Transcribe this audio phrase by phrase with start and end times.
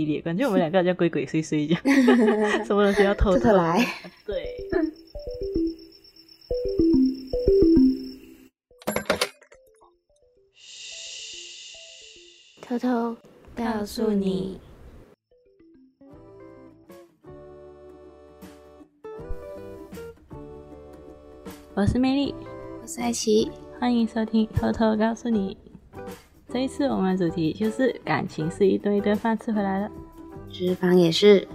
[0.00, 1.82] 系列，感觉我们两个像鬼鬼祟祟一样，
[2.64, 3.84] 什么东西要偷偷，来？
[4.24, 4.54] 对。
[12.60, 13.16] 偷偷
[13.56, 14.60] 告诉你，
[21.74, 22.32] 我是魅力，
[22.80, 25.58] 我是爱琪，欢迎收听《偷偷告诉你》。
[26.50, 29.90] 这一次我们的主题就是感情是一顿一顿饭吃回来的，
[30.48, 31.46] 脂肪也是。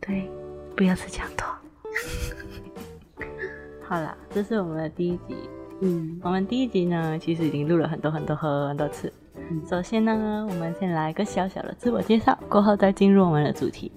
[0.00, 0.30] 对，
[0.76, 1.46] 不要吃强多。
[3.82, 5.34] 好啦，这是我们的第一集。
[5.80, 9.10] 嗯，我们第一集呢，其实已经录了很多很多很多次。
[9.34, 13.90] 嗯，首先呢，我们先来一个小小的自我介绍，过后再进入我们的主题。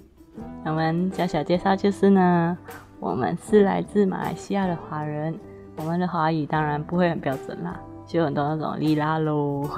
[0.63, 2.57] 我们小小介绍就是呢，
[3.01, 5.37] 我们是来自马来西亚的华人，
[5.75, 7.77] 我们的华语当然不会很标准啦。
[8.11, 9.69] 就很多那种哩啦喽，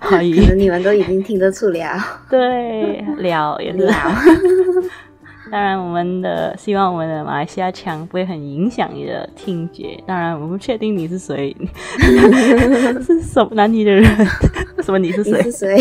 [0.00, 1.82] 可能你们都已经听得出了。
[2.30, 3.92] 对，了也是了。
[5.50, 10.00] 当然，我们的希望我们的马来西亚腔不会很影响你的听觉。
[10.06, 11.56] 当然，我不确定你是谁，
[13.02, 14.04] 是什么男女的人？
[14.84, 15.42] 什么你是谁？
[15.42, 15.76] 是谁？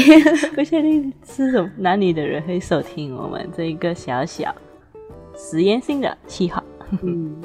[0.55, 4.51] 不确定是什么男女的人会收听我们这一个小小
[5.37, 6.63] 实验性的计划。
[7.03, 7.39] 嗯。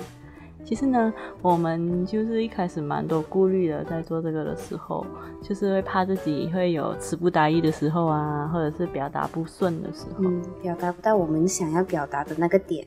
[0.65, 1.13] 其实呢，
[1.43, 5.07] 我们就是一开始蛮多顾虑的，在做这个的时候，
[5.43, 12.85] 就是会怕自己会有词不达意的时候啊，或者是表达不顺的时候，嗯，表达不到我们想要表达的那个点。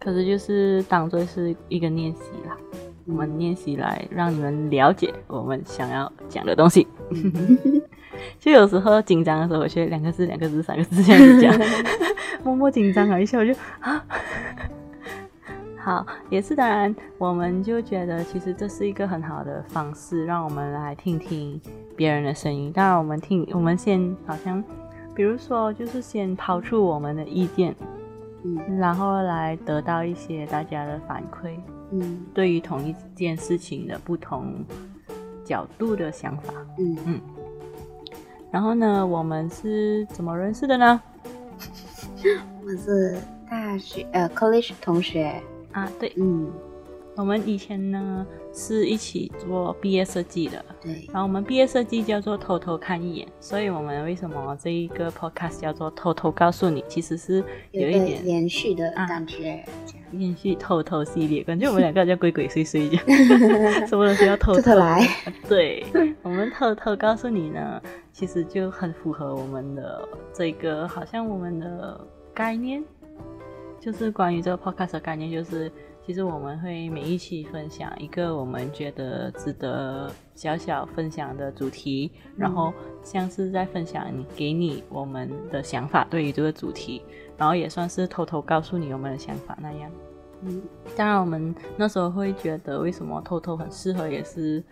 [0.00, 2.56] 可是就是当做是一个练习啦，
[3.04, 6.86] 我们练习来让你们了解我们想要讲的东西。
[8.40, 11.54] 就有时候紧张的时候，我觉得两个字、两个字、三个字这样子讲
[12.42, 14.02] 默默紧张了一下，我就啊。
[15.88, 21.58] 好，也是当然，我们就觉得其实这是一个很好的方式，让我们来听听
[21.96, 22.70] 别人的声音。
[22.70, 24.62] 当然，我们听，我们先好像，
[25.14, 27.74] 比如说，就是先抛出我们的意见，
[28.44, 31.58] 嗯，然后来得到一些大家的反馈，
[31.90, 34.62] 嗯，对于同一件事情的不同
[35.42, 37.20] 角度的想法，嗯嗯。
[38.50, 41.00] 然后呢，我们是怎么认识的呢？
[42.60, 43.16] 我们是
[43.48, 45.40] 大学呃，college 同学。
[45.72, 46.50] 啊，对，嗯，
[47.16, 59.68] 我们以前呢是一起做毕业设计的，对，然后我们毕业设计叫做偷偷看一眼，所以我们为什么这一个 podcast 叫做偷偷告诉你，其实是有一点延续的感觉，啊、
[60.12, 63.04] 延续偷偷系列，感觉我们两个叫鬼鬼祟祟一样，
[63.86, 65.06] 什么东西要偷偷来？
[65.48, 65.84] 对，
[66.22, 67.80] 我们偷偷告诉你呢，
[68.12, 72.00] 其实就很符合我们的这个，好像我们的
[72.32, 72.82] 概念。
[73.80, 75.70] 就是关于这个 podcast 的概念，就是
[76.04, 82.72] 其实我们会每一期分享一个我们觉得值得小小分享的主题，嗯、然后
[83.02, 87.02] 像是在分享你给你我们的想法对于这个主题，
[87.36, 89.90] 然后也算是偷偷告诉你我们的想法那样。
[90.42, 90.62] 嗯，
[90.96, 94.62] 当然我们那时候会觉得为什么偷偷很适合，也是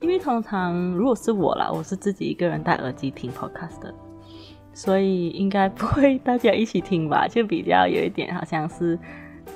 [0.00, 3.94] 因为通常如果是我啦，我是自己一个人戴耳机听 podcast 的。
[4.72, 8.98] 所以应该不会大家一起听吧， 就比较有一点好像是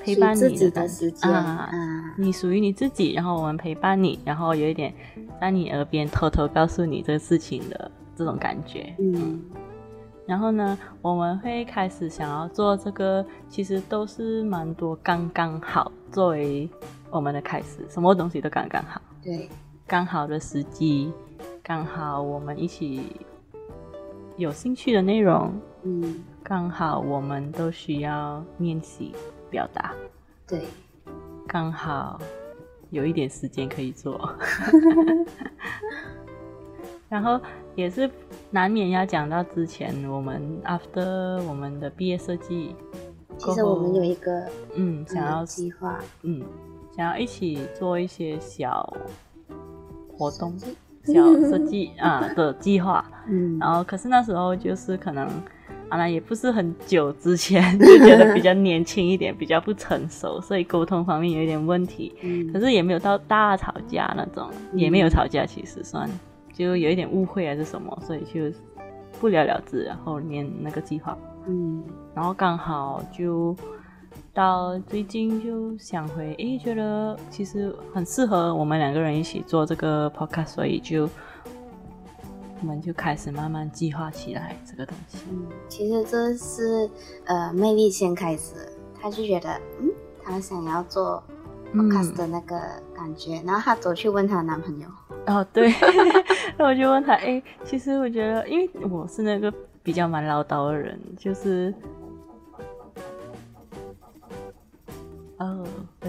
[0.03, 1.71] 陪伴你的，时间啊，
[2.19, 4.93] 你属于你自己，然后我们陪伴你，然后有一点
[5.41, 8.95] 在你耳边偷偷告诉你这个事情的这种感觉。
[8.99, 9.41] 嗯，
[10.27, 16.69] 然后呢，我们会开始想要做这个，其实都是蛮多刚刚好作为
[17.11, 19.01] 我们的开始，什么东西都刚刚好。
[19.23, 19.49] 对，
[19.87, 21.13] 刚好的时机，
[21.63, 23.01] 刚好我们一起。
[24.37, 25.53] 有兴趣的内容，
[25.85, 29.13] 嗯，刚好我们都需要练习
[29.51, 29.95] 表达，
[30.47, 30.63] 对，
[31.47, 32.21] 刚好
[32.91, 34.29] 有一点时间可以做，
[37.09, 37.41] 然后
[37.77, 38.11] 也是
[38.51, 42.75] 难免要讲到之前我们 after 我们的毕业设计，
[43.39, 46.43] 其实我们有一个嗯想要计划，嗯，
[46.97, 48.97] 想要一起做一些小
[50.17, 50.59] 活动。
[51.05, 51.15] 小
[51.49, 55.29] 设计 啊的计划，嗯，然后可是那时候就是可能，
[55.89, 66.09] 啊，也不是很久之前 就觉得比较年轻一点，比较不成熟，所以沟通方面有一点问题，嗯，可是也没有到大吵架那种，也没有吵架，其实算
[66.53, 68.57] 就有一点误会还是什么，所以就
[69.21, 71.17] 不了了之，然后念那个计划，
[71.47, 71.83] 嗯，
[72.15, 73.55] 然后刚好就。
[74.35, 81.09] 到最近就想回，诶，觉得其实很适合我们两个人一起做这个 podcast，所以就
[82.61, 85.19] 我们就开始慢慢计划起来这个东西。
[85.31, 86.91] 嗯，其实这是
[87.27, 88.55] 呃魅力先开始，
[89.01, 89.51] 他就觉得
[89.81, 89.89] 嗯，
[90.23, 91.23] 他想要做
[91.73, 92.59] podcast 的那个
[92.93, 94.89] 感觉，嗯、然后他走去问他男朋友。
[95.27, 95.73] 哦，对，
[96.59, 99.53] 那我就问他，诶，其实我觉得，因为我是那个。
[99.85, 101.71] 比较蛮唠叨的人，就是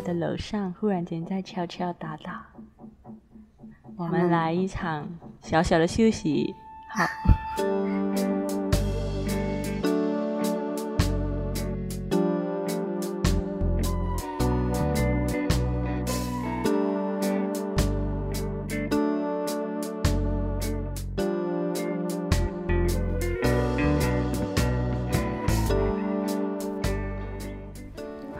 [0.06, 2.46] 的楼上忽然间在敲敲打打，
[3.98, 5.10] 我们来一场
[5.42, 6.54] 小小的休息，
[6.94, 7.04] 好。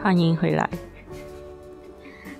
[0.00, 0.70] 欢迎回来，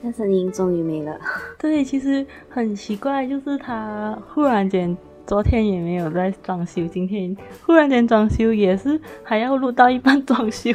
[0.07, 1.19] 那声音终于没了。
[1.59, 10.71] 对，其实很奇怪，就是他忽然间昨天也没有在装修，今天忽然间装修也是还要录到一半装修。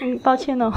[0.00, 0.70] 嗯，抱歉哦。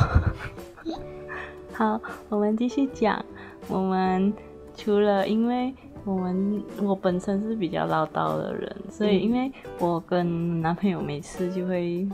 [1.71, 3.23] 好，我们继续讲。
[3.67, 4.33] 我们
[4.75, 5.71] 除了因为
[6.03, 12.09] 我们我本身是比较唠叨的人，所以因为我跟男朋友每次就会。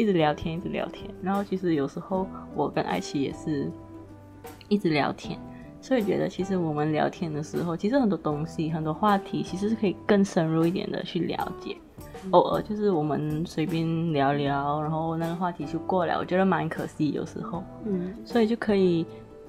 [0.00, 3.70] 一直聊天，一直聊天，然后其实有时候我跟艾奇也是
[4.68, 5.38] 一直聊天，
[5.78, 11.76] 所以觉得其实我们聊天的时候，其实很多东西、很多话题，其实是可以更深入一点的去了解。
[12.24, 17.62] 嗯、偶尔就是我们随便聊聊，然后那个话题就过了，我觉得蛮可惜有时候。
[17.84, 19.04] 嗯，所以就可以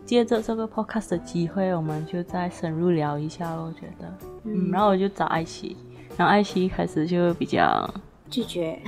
[0.06, 3.65] 借着这个 podcast 的机会，我们就再深入聊一下咯。
[3.68, 4.07] 我觉得，
[4.44, 5.77] 嗯，嗯，然后我就找艾奇，
[6.18, 7.89] 然后艾奇一开始就比较。
[8.31, 8.80] 拒绝，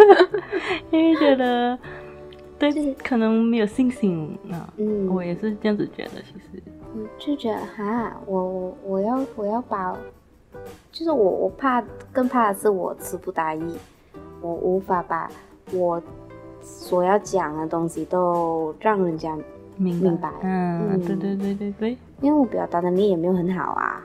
[0.90, 1.78] 因为觉得
[2.58, 4.68] 对，就是可能没有信心啊。
[4.76, 6.20] 嗯，我也是这样子觉得。
[6.22, 6.62] 其实，
[6.94, 9.96] 我就觉得哈，我我我要我要把，
[10.90, 11.80] 就是我我怕
[12.12, 13.62] 更怕的是我词不达意，
[14.40, 15.30] 我无法把
[15.72, 16.02] 我
[16.60, 19.36] 所要讲的东西都让人家
[19.76, 20.08] 明白。
[20.10, 24.02] 明白嗯，嗯，对对对对对，因为我表达能力也没有很好啊。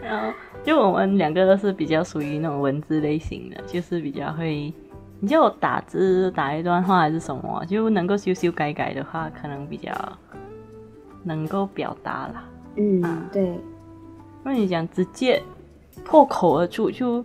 [0.00, 0.32] 然 后。
[0.68, 4.70] 就我们两个都是比较属于那种文字类型的，就是比较会，
[5.18, 9.90] 你叫我打字打一段话还是什么，就能够修修改改的话，可能比较
[11.24, 12.44] 能够表达啦。
[12.76, 13.58] 嗯，啊、对。
[14.42, 15.42] 那你讲直接
[16.04, 17.24] 破口而出，就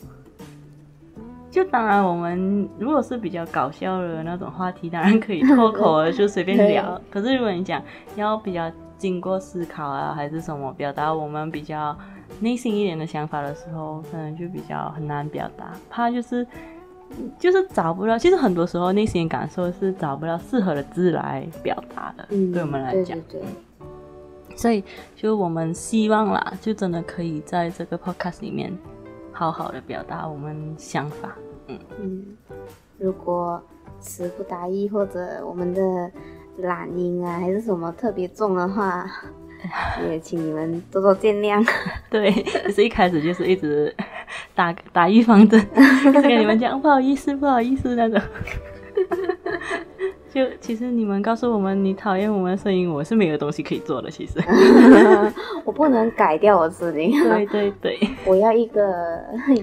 [1.51, 6.97] 就当然我们如果是比较搞笑的那种话题，当然可以脱口而出随便聊。
[7.11, 7.83] 可是如果你讲
[8.15, 11.93] 要比较经过思考啊，还是什么表达我们比较。
[12.39, 16.45] 内心一点的想法的时候，可能就比较很难表达，怕就是
[17.39, 18.17] 就是找不到。
[18.17, 23.17] 其实很多时候内心的感受是找不到适合的字来表达的，嗯，对我们来讲。
[23.29, 24.57] 对对对。
[24.57, 24.83] 所以
[25.15, 28.71] 就我们希望啦，就真的可以在这个 podcast 里面
[29.31, 31.35] 好好的表达我们想法。
[31.67, 32.25] 嗯嗯。
[32.99, 33.61] 如果
[33.99, 36.11] 词不达意或者我们的
[36.57, 39.09] 懒音啊还是什么特别重的话。
[40.09, 41.65] 也请你们多多见谅。
[42.09, 42.31] 对，
[42.65, 43.93] 就是一开始就是一直
[44.53, 45.65] 打打预防针，
[46.21, 48.21] 跟你们讲不好意思，不好意思那种。
[50.33, 54.09] 就其实你们告诉我们你讨厌我们的声音，我是没有东西可以做的。
[54.09, 54.39] 其实
[55.63, 57.11] 我不能改掉我自己。
[57.11, 58.81] 对对对，我要一个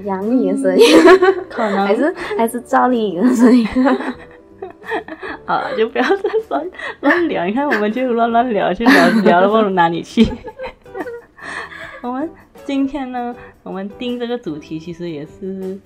[0.05, 0.87] 杨幂的声音，
[1.50, 3.67] 可能还是还是赵丽颖的声音。
[5.47, 7.44] 好了，就不要再乱乱聊。
[7.44, 10.27] 你看，我们就乱乱聊，就聊聊到不知哪里去。
[12.03, 12.31] 我们
[12.65, 15.79] 今天呢，我们定这个主题其实也是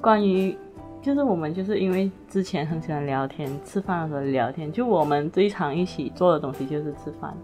[0.00, 0.56] 关于，
[1.02, 7.36] 就是我们就是因为之前很喜欢聊天，吃饭的时候聊天，就我们最常一起做的东西就是吃饭。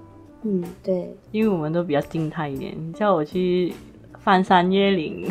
[0.43, 3.73] 嗯，对，因为我们都比较静态一点，叫我去
[4.25, 5.31] 翻山越岭，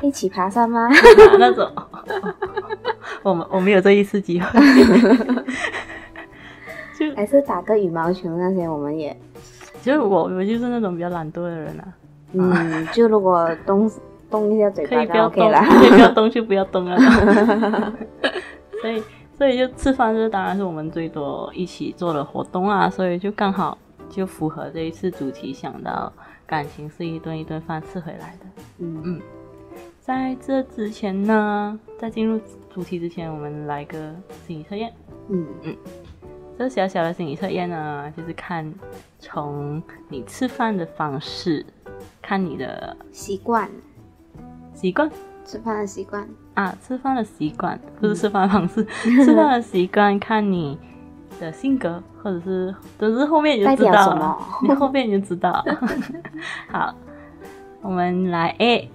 [0.00, 0.88] 一起爬山吗？
[1.38, 1.68] 那种。
[3.24, 4.46] 我们我们有这一次机会，
[6.96, 9.14] 就还是打个羽毛球那些，我们也，
[9.82, 11.84] 就我我就是那种比较懒惰的人啊。
[12.32, 13.90] 嗯，就如果动
[14.30, 16.96] 动一下嘴巴，可以不要动，可以不要动就不要动了。
[18.80, 19.02] 所以
[19.36, 23.76] 所以就吃饭，这当然是我们最多一起做的活动啊，所以就刚好
[24.08, 26.12] 就符合这一次主题，想到
[26.48, 28.46] 感情是一顿一顿饭吃回来的。
[28.78, 29.22] 嗯嗯。
[30.00, 32.40] 在这之前呢，在进入
[32.70, 34.14] 主题之前，我们来个
[34.46, 34.90] 心理测验。
[35.28, 35.76] 嗯嗯，
[36.58, 38.72] 这小小的心理测验呢，就是看
[39.18, 41.66] 从你吃饭的方式，
[42.22, 43.70] 看你的习惯，
[44.74, 45.10] 习惯
[45.44, 50.78] 吃饭的习惯啊，吃饭的习惯不是吃饭的方式，嗯、吃饭的习惯看你
[51.38, 55.64] 的性格，或者是都是后面你就知道了，你后面你就知道。
[56.70, 56.94] 好，
[57.82, 58.90] 我们来 A。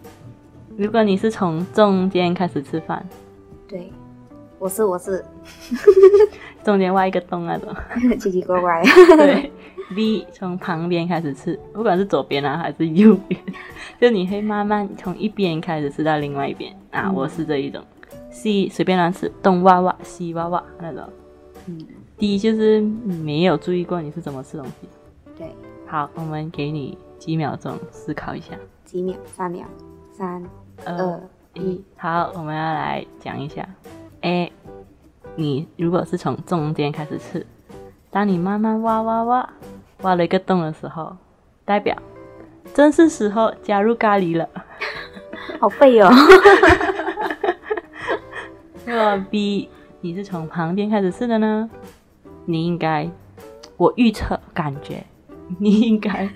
[0.76, 3.06] 如果你是从中间开始吃饭，
[3.68, 3.94] 对，
[4.58, 5.24] 我是我是，
[6.64, 7.70] 中间挖一个洞那种，
[8.20, 8.82] 奇奇怪怪。
[9.16, 9.52] 对
[9.96, 13.40] ，B 从旁边开始吃，不管是左边啊还是右边，
[14.02, 17.04] 就你会慢慢从一边开始吃到另外一边啊。
[17.06, 17.84] 嗯、我是这一种。
[18.32, 21.04] C 随便乱吃，东挖挖西挖挖那种。
[21.68, 21.86] 嗯。
[22.24, 24.88] D 就是没有注意过你是怎么吃东西。
[25.38, 25.54] 对。
[25.86, 28.54] 好，我们给你几秒钟思考一下。
[28.86, 29.18] 几秒？
[29.26, 29.66] 三秒。
[30.14, 30.42] 三
[30.86, 31.20] 二
[31.54, 31.84] 一。
[31.98, 33.68] 好，我们要来讲一下。
[34.22, 34.54] A，
[35.36, 37.46] 你如果是从中间开始吃，
[38.10, 39.54] 当你慢慢挖挖挖
[40.04, 41.18] 挖了一个洞的时候，
[41.66, 41.94] 代表
[42.74, 44.48] 正是时候加入咖喱了。
[45.60, 46.10] 好废哦。
[48.88, 49.68] 如果 B，
[50.00, 51.70] 你是从旁边开始吃的呢？
[52.46, 53.10] 你应该，
[53.78, 55.04] 我预测感觉，
[55.60, 56.30] 你应该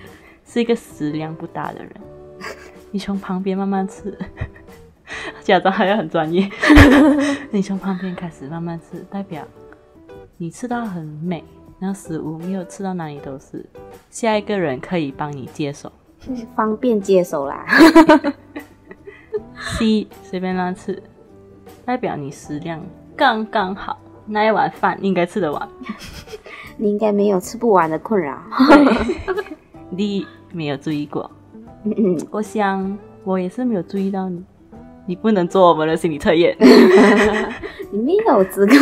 [0.45, 1.91] 是一个食量不大的人。
[2.91, 4.17] 你从旁边慢慢吃。
[5.41, 6.49] 假装还要很专业，
[7.51, 9.41] 你从旁边开始慢慢吃，代表
[10.35, 11.41] 你吃到很美，
[11.79, 13.65] 然后食物没有吃到哪里都是，
[14.09, 15.89] 下一个人可以帮你接手，
[16.53, 17.65] 方便接手啦。
[19.57, 21.01] C 随便乱吃，
[21.85, 22.81] 代表你食量
[23.15, 23.97] 刚刚好，
[24.27, 25.69] 那一碗饭应该吃得完，
[26.77, 28.37] 你应该没有吃不完的困扰。
[29.89, 31.31] 你没有注意过，
[32.29, 34.43] 我想我也是没有注意到你。
[35.05, 36.53] 你不能做我们的心理测验，
[37.91, 38.73] 你没有资格。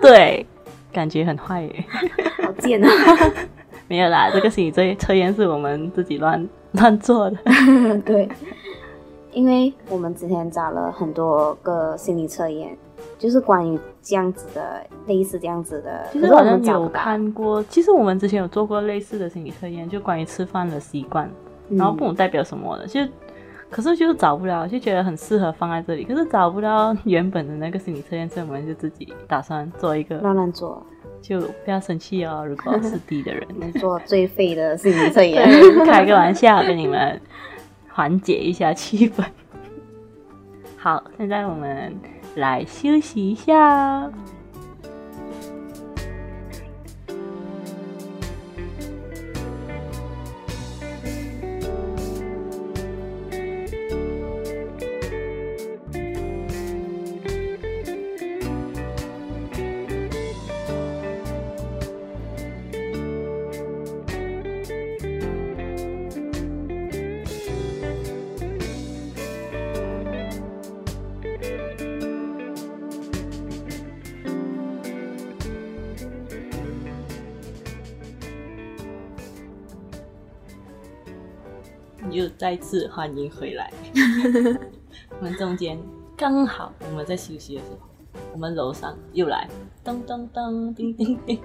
[0.00, 0.44] 对，
[0.92, 1.84] 感觉很坏耶，
[2.42, 2.88] 好贱啊！
[3.86, 7.36] 没有啦，这个心理测测验是我们自己乱乱做的。
[8.04, 8.28] 对，
[9.30, 12.76] 因为我们之前找了很多个心理测验，
[13.18, 16.06] 就是关于这样子的，类似这样子的。
[16.12, 21.30] 其实好像有看过，其实我们之前有做过类似的心理测验，就关于吃饭的习惯，
[21.68, 23.08] 然后不能代表什么的，其实。
[23.70, 26.04] 可是就是找不了，就觉得很适合放在这里。
[26.04, 30.84] 可是找不到原本的那个心理测验，所以我们就自己打算做一个乱乱做，
[31.22, 32.44] 就不要生气哦。
[32.46, 33.48] 如果是低的人，
[33.80, 35.48] 做最废的心理测验，
[35.86, 37.18] 开个玩笑跟你们
[37.88, 39.24] 缓解一下气氛。
[40.76, 41.98] 好，现在我们
[42.34, 44.10] 来休息一下。
[82.52, 83.72] 再次欢迎回来。
[85.18, 85.78] 我们中间
[86.14, 87.88] 刚好我们在休息的时候，
[88.34, 89.48] 我们楼上又来
[89.82, 91.38] 咚咚咚叮叮叮，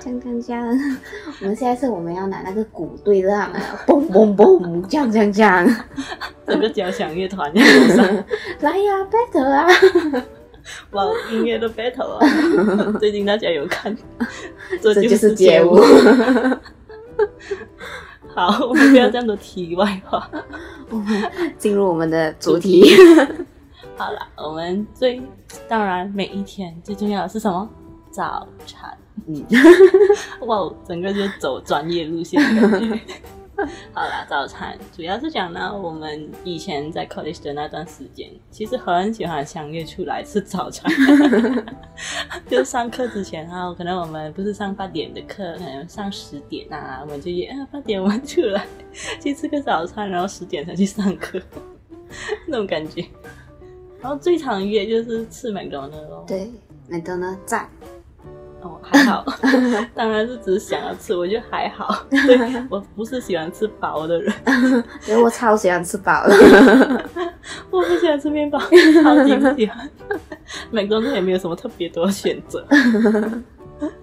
[0.00, 0.98] 锵锵锵。
[1.40, 5.72] 我们下一次我们要拿那个鼓对着他们，嘣嘣嘣，锵锵锵。
[6.48, 8.24] 整个交响乐团在楼上
[8.62, 9.68] 来呀，battle 啊！
[10.90, 12.26] 哇，音乐的 battle 啊！
[12.98, 13.96] 最近大家有看？
[14.82, 15.78] 这就是街舞。
[18.34, 20.28] 好，我们不要这样多题外话，
[20.88, 22.82] 我 们进入我们的主题。
[23.96, 25.20] 好了，我们最
[25.68, 27.68] 当然每一天最重要的是什么？
[28.10, 28.96] 早餐。
[29.26, 29.44] 嗯，
[30.46, 30.56] 哇，
[30.88, 33.00] 整个就走专业路线的感觉。
[33.92, 40.90] 好啦，早餐主要是讲呢，我们以前在 college 的那段时间，其实很喜欢相约出来吃早餐。
[42.48, 48.66] 就上课之前啊，可能我们不是上八点的课，可能上十点啊，我们就约啊八点我们出来
[49.20, 51.40] 去吃个早餐，然后十点才去上课，
[52.46, 53.04] 那种感觉。
[54.00, 56.24] 然后最常约就是吃麦当劳咯。
[56.26, 56.50] 对，
[56.88, 57.68] 麦当劳赞。
[58.62, 59.24] 哦，还好，
[59.94, 62.04] 当然是只是想要吃，我觉得还好。
[62.10, 62.38] 对，
[62.70, 64.32] 我不是喜欢吃薄的人，
[65.08, 66.34] 因为我超喜欢吃薄的。
[67.70, 68.58] 我不喜欢吃面包，
[69.02, 69.90] 超级不喜欢。
[70.70, 72.64] 麦当劳也没有什么特别多选择。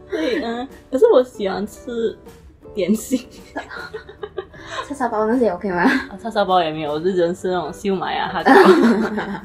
[0.10, 2.18] 对，嗯，可是我喜欢吃
[2.74, 3.28] 点心。
[4.88, 5.86] 叉烧包那些 OK 吗？
[6.22, 9.44] 叉烧包也没有，我是人吃那种秀麦啊，哈。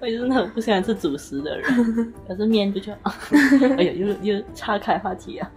[0.00, 2.92] 我也是那种不喜欢吃主食的人，可是面就就……
[3.76, 5.50] 哎呀，又又岔开话题啊。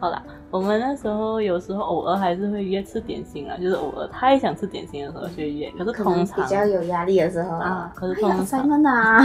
[0.00, 0.22] 好啦，
[0.54, 5.68] 我们那时候有时候偶尔还是会约吃点心啊，就是偶尔太想吃点心的时候去约。
[5.76, 9.18] 可是通常比较有压力的时候啊，可是通常塞闷啊，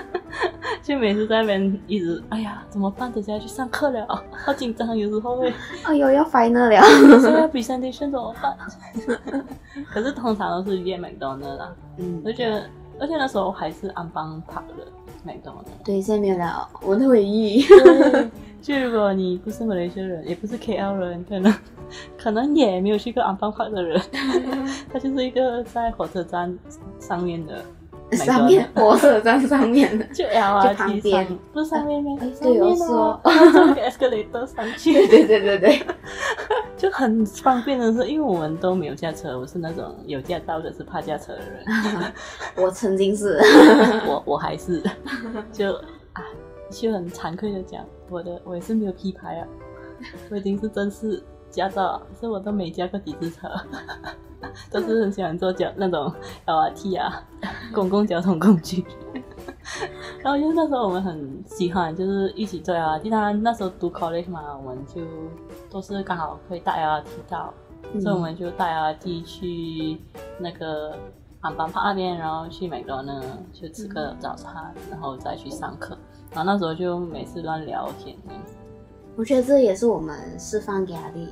[0.82, 3.12] 就每次在那边一直哎呀，怎么办？
[3.12, 5.52] 等下要去上课了，好紧张，有时候会
[5.84, 6.74] 哎呦要 final 了，
[7.10, 8.56] 有时候要 presentation 怎么办？
[9.92, 12.62] 可是通常都是约麦当劳啦，嗯，我就觉得
[12.98, 15.05] 而且那时候还是安邦跑的
[15.84, 17.64] 对，现在没有了，我的回忆。
[18.62, 21.54] 就如果你不是马来西亚人，也不是 KL 人，可能
[22.18, 24.00] 可能也没有去过安邦跑的人，
[24.92, 26.56] 他就是一个在火车站
[26.98, 27.64] 上面的。
[28.12, 32.16] 上面火车站上面的， 就 LRT 上，不是上面吗？
[32.40, 35.86] 对，我说，坐个 escalator 上去，对对对对对，
[36.86, 41.64] 就很方便的是，因为我们都没有驾车，我是那种有驾照的是怕驾车的人。
[42.56, 43.40] 我曾经是，
[44.06, 44.80] 我我还是，
[45.52, 45.72] 就
[46.12, 46.22] 啊，
[46.70, 49.48] 就很惭愧的讲，我的我也是没有 P 牌啊，
[50.30, 53.48] 我已经是正式驾照，可是我都没驾过几次车。
[54.70, 56.12] 都是很喜欢坐交那种
[56.46, 57.22] LRT 啊，
[57.72, 58.84] 公共交通工具。
[60.22, 63.10] 然后因为那时候我们很喜欢，就是一起坐 LRT。
[63.10, 65.02] 当然那时候读 college 嘛，我们就
[65.70, 67.52] 都是刚好可以搭 LRT 到，
[67.92, 70.00] 嗯、所以我们就搭 LRT 去
[70.38, 70.96] 那个
[71.40, 73.22] 安邦帕那边，然后去美国呢
[73.52, 75.96] 去吃个早餐，然后再去上课。
[76.32, 78.54] 然后那时候就每次乱聊天这样子。
[79.16, 81.28] 我觉得这也是我们释放压力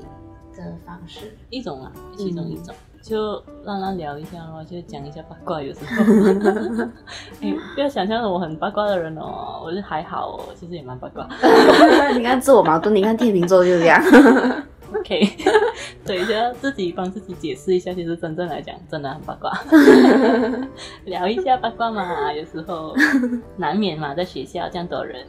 [0.57, 2.75] 的方式一种啊，其中一种。
[3.05, 6.03] 嗯就让他聊一下咯，就讲一下八卦，有时候。
[7.39, 11.29] 你、欸，不要想象我很八卦的人哦，我就还好哦，其实也蛮八卦。
[12.17, 14.03] 你看自我矛盾，你看天秤座就是这样。
[14.97, 15.21] OK，
[16.05, 19.53] 等一下自己帮自己解释一下，其实真正来讲，真的很八卦。
[21.05, 22.95] 聊一下八卦嘛，有时候
[23.57, 25.27] 难免嘛，在学校这样多人。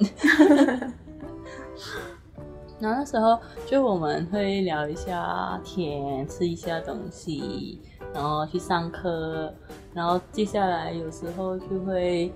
[2.77, 7.82] 然后那时候就我们会聊一下天，吃一下东西，
[8.13, 9.53] 然后去上课，
[9.94, 12.29] 然后接下来有时候就会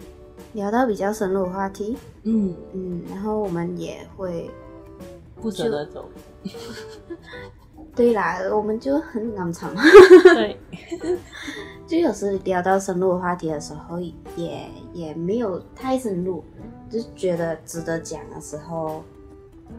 [0.53, 4.49] 聊到比较深入的话题，嗯嗯，然后我们也会
[5.35, 6.09] 不舍得走。
[7.93, 9.75] 对啦，我们就很难长，
[10.35, 10.57] 对，
[11.85, 13.99] 就有时聊到深入的话题的时候，
[14.37, 16.41] 也也没有太深入，
[16.89, 19.03] 就觉得值得讲的时候。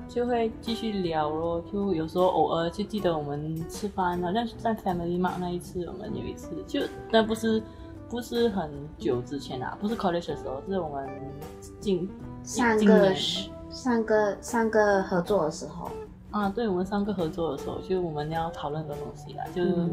[0.08, 6.80] 就会继续聊咯，就有时候偶尔就记得我们吃饭，好像在 Family Mart 那一次，我们有一次就，
[7.10, 7.62] 那不是
[8.08, 11.08] 不是很久之前啊，不是 College 的时候，是我们
[11.78, 12.08] 进
[12.42, 13.14] 上个
[13.70, 15.90] 上个上个合作的时候。
[16.32, 19.90] 啊，对，我们上个合作的时候，就我们要讨论的东西啦，就、嗯、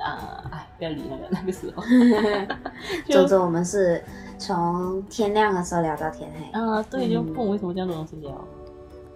[0.00, 1.82] 啊，哎，不要理那个那个时候，
[3.08, 4.02] 总之我们是
[4.36, 6.60] 从天亮的时候聊到天黑。
[6.60, 8.32] 啊，对，就不懂为什么这样的东西聊。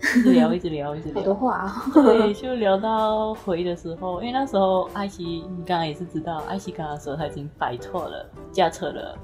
[0.00, 1.20] 一直聊，一直聊，一直聊。
[1.20, 1.84] 好多话啊！
[1.92, 9.16] 对，就聊到回的时候，因为那时候艾希，你刚刚也是知道，艾希刚刚说他已经摆脱了驾车的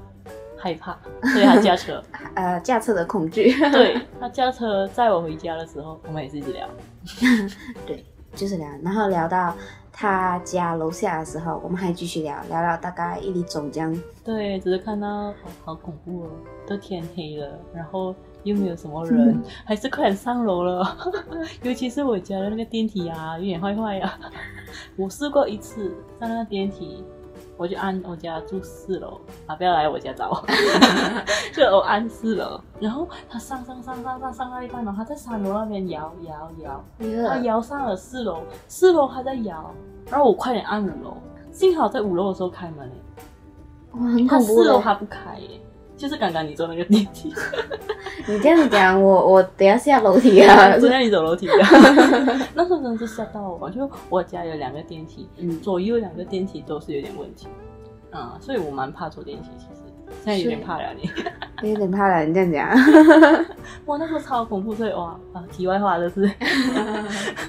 [0.55, 0.97] 害怕，
[1.33, 2.01] 所以他驾车。
[2.35, 3.51] 呃，驾车的恐惧。
[3.71, 6.67] 对， 他驾车载我回家的时候，我们也是一直聊。
[7.85, 9.55] 对，就是聊，然后聊到
[9.91, 14.01] 他家楼下的时候，我们还继续聊，聊聊大概一粒钟这样。
[14.23, 15.33] 对，只是看到哦，
[15.65, 16.29] 好恐怖哦，
[16.67, 18.13] 都天黑了，然后。
[18.47, 20.97] 又没有什么人，嗯、还是快点上楼了。
[21.63, 24.17] 尤其是我家的那个电梯啊，有点坏坏呀。
[24.97, 27.03] 我试过一次上那个电梯，
[27.57, 29.19] 我就按我家住四楼。
[29.45, 30.29] 啊，不要来我家找。
[30.29, 30.43] 我，
[31.53, 36.83] 就我按四楼，然后他上上上上上上到一半，然后他在三楼那边摇摇摇，
[37.27, 39.71] 他摇上了四楼，四楼还在摇，
[40.09, 41.17] 然后我快点按五楼，
[41.51, 42.91] 幸好在五楼的时候开门，
[43.93, 45.61] 哇，很恐怖，他四楼他不开耶。
[45.97, 47.33] 就是刚刚你坐那个电梯，
[48.27, 51.69] 你这样子讲，我我等下下楼梯啊， 等下你走楼梯啊。
[52.53, 57.47] 那时候真的是吓到我，就我家有两个电梯，嗯，左右两个电梯都是有点问题，
[58.11, 59.81] 啊、嗯，所以我蛮怕坐电梯，其实
[60.23, 61.09] 现在有点怕了你，
[61.69, 62.69] 有点怕了，你这样讲，
[63.87, 66.31] 哇，那时候超恐怖，所以哇啊，题外话就是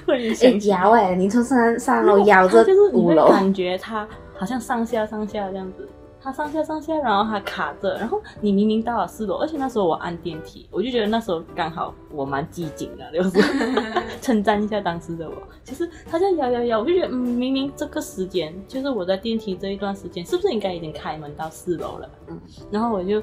[0.07, 0.33] 会
[0.67, 5.87] 摇哎，你从上上楼咬着五楼，感觉它好像上下上下这样子。
[6.29, 13.39] 它上下上下，然后它卡着，然后你明明到了四楼，而且那时候我按电梯，我就觉得那时候刚好我蛮机警的，就是
[14.21, 15.35] 称赞一下当时的我。
[15.63, 22.09] 其实它在摇摇摇，我就觉得嗯，明明这个时间就是我在电梯这一段时间，是不是应该已经开门到四楼了？
[22.27, 22.39] 嗯，
[22.69, 23.19] 然后我就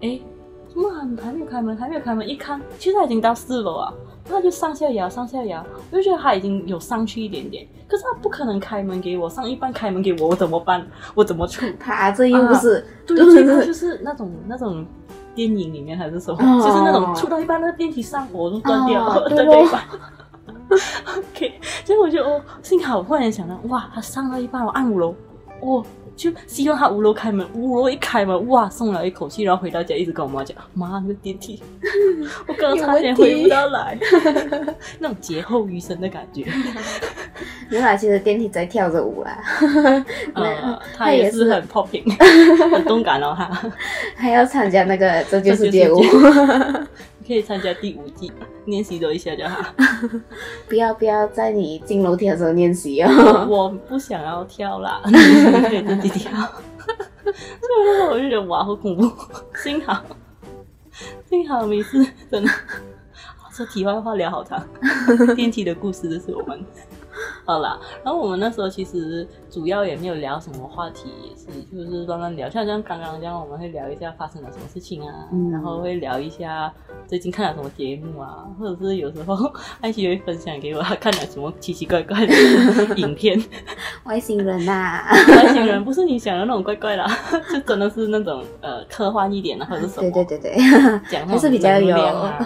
[0.00, 0.20] 哎，
[0.68, 1.76] 怎么还还没有开门？
[1.76, 2.28] 还没有开门？
[2.28, 3.94] 一看，其实它已经到四楼啊。
[4.28, 10.86] 他就上下摇，上下摇，我就觉得他已经有上去一点点，可是他不可能开门给我，上一半开门给我，我怎么办？
[11.14, 11.64] 我怎么出？
[11.78, 14.84] 他这又不是，啊、对，对他就是那种那种
[15.34, 19.84] 电影里面还是什么，哦、就是那种出到一半那个电梯上我都断掉了，哦、对对吧？
[21.18, 25.14] OK，结果我就哦，幸好我忽然想到，哇，他上到一半，我按五楼，
[25.60, 25.84] 哦。
[26.18, 31.62] 就希望他五楼开门，五楼一开门，哇，松了一口气，然后回到家一直跟我妈讲，妈，那个电梯，
[32.46, 33.98] 我刚刚差点回不到来，
[34.98, 36.44] 那种劫后余生的感觉。
[37.70, 39.38] 原来，其实电梯在跳着舞啦。
[40.34, 41.48] 呃，他也是。
[41.48, 42.04] 很 popping，
[42.70, 43.72] 很动感哦，他
[44.14, 45.98] 还要参加那个这就是街舞，
[47.26, 48.30] 可以参加第五季，
[48.68, 49.64] 练习多一下就好。
[50.68, 53.46] 不要不要在你进楼梯的时候练习哦。
[53.48, 56.30] 我不想要跳啦，你可以自己跳。
[57.24, 59.10] 所以我就觉得哇，好恐怖。
[59.62, 60.02] 幸好
[61.28, 62.50] 幸好没事，真的。
[63.54, 64.64] 这题外话聊好长，
[65.34, 66.64] 电梯的故事的是我们。
[67.44, 76.72] 好啦，然后我们那时候其实主要也没有聊什么话题，也是就是乱乱聊，像像刚刚这样，我们会聊一下发生了什么事情啊，嗯、然后会聊一下
[77.06, 79.36] 最近看了什么节目啊，或者是有时候
[79.80, 82.34] 艾希会分享给我他看了什么奇奇怪怪的
[82.96, 83.42] 影片。
[84.04, 87.06] 外星人呐、啊，外星人不是你想的那种怪怪的，
[87.52, 90.10] 就真的是那种呃科幻一点的，或者是什么？
[90.10, 90.56] 对对对对，
[91.10, 92.38] 讲还是比较有啊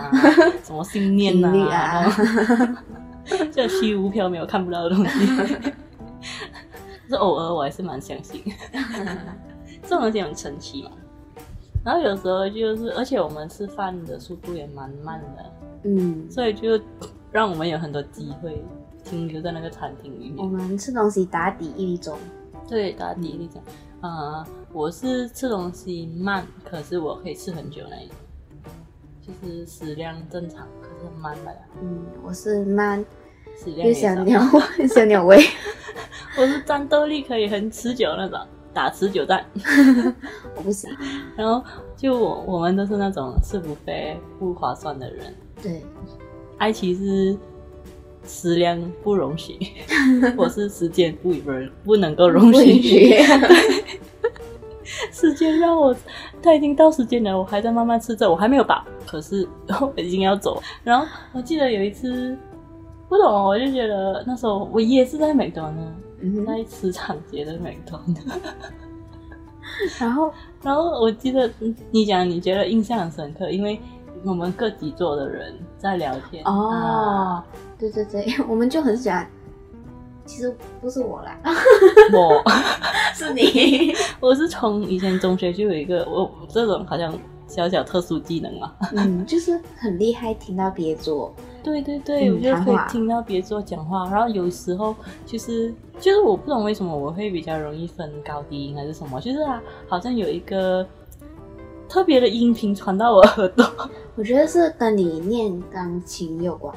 [0.62, 2.04] 什么信念呐啊。
[3.52, 5.26] 这虚无缥缈看不到的东西，
[7.08, 8.42] 是偶尔我还是蛮相信，
[9.82, 10.90] 这种东西很神奇嘛。
[11.84, 15.52] 然后有时候就是，而且我们吃饭的速度也蛮慢的，
[15.84, 16.80] 嗯，所以就
[17.32, 18.64] 让我们有很多机会
[19.04, 20.36] 停留在那个餐厅里面。
[20.38, 22.16] 我们吃东西打底一粒钟，
[22.68, 23.60] 对，打底一粒钟。
[24.00, 28.16] 啊、嗯，我是吃东西慢，可是我可以吃很久那一种。
[29.20, 31.58] 就是食量正常，可是很慢的呀。
[31.82, 33.04] 嗯，我是慢，
[33.56, 34.40] 食量也小鸟，
[34.88, 35.42] 小鸟胃。
[36.38, 38.38] 我是战斗力可以很持久那种，
[38.72, 39.44] 打持久战。
[40.56, 40.88] 我不行。
[41.36, 41.62] 然后
[41.96, 45.34] 就我我们都是那种吃不肥不划算的人。
[45.60, 45.82] 对，
[46.58, 47.36] 艾琪是
[48.24, 49.58] 食量不容许，
[50.36, 51.50] 我是时间不不
[51.84, 53.18] 不能够容许。
[55.12, 55.94] 时间让我，
[56.42, 59.48] 他已经到时间了，我还在慢慢吃着，我还没有饱，可是
[59.80, 60.62] 我已经要走。
[60.84, 62.36] 然后我记得有一次，
[63.08, 65.82] 不懂，我就觉得那时候我也是在美团呢，
[66.20, 68.00] 嗯、在磁场街的美团。
[69.98, 71.50] 然后，然后我记得
[71.90, 73.80] 你讲你觉得印象很深刻，因为
[74.24, 76.44] 我们各几座的人在聊天。
[76.44, 77.46] 哦，啊、
[77.78, 79.26] 对对对，我们就很喜欢。
[80.24, 81.38] 其实不是我啦，
[82.12, 82.42] 我
[83.14, 83.92] 是你。
[84.20, 87.12] 我是从以前中学就有一个我这种好像
[87.46, 91.34] 小小特殊技能嘛，嗯，就是很厉害，听到别桌。
[91.62, 100.84] 对对对，嗯、我就可以听到别桌讲话，然后有时候就是就是我不懂为什么我会比较容易分高低音还是什么，就是啊，好像有一个
[101.88, 103.64] 特别的音频传到我耳朵。
[104.16, 106.74] 我觉得是跟你念钢琴有关。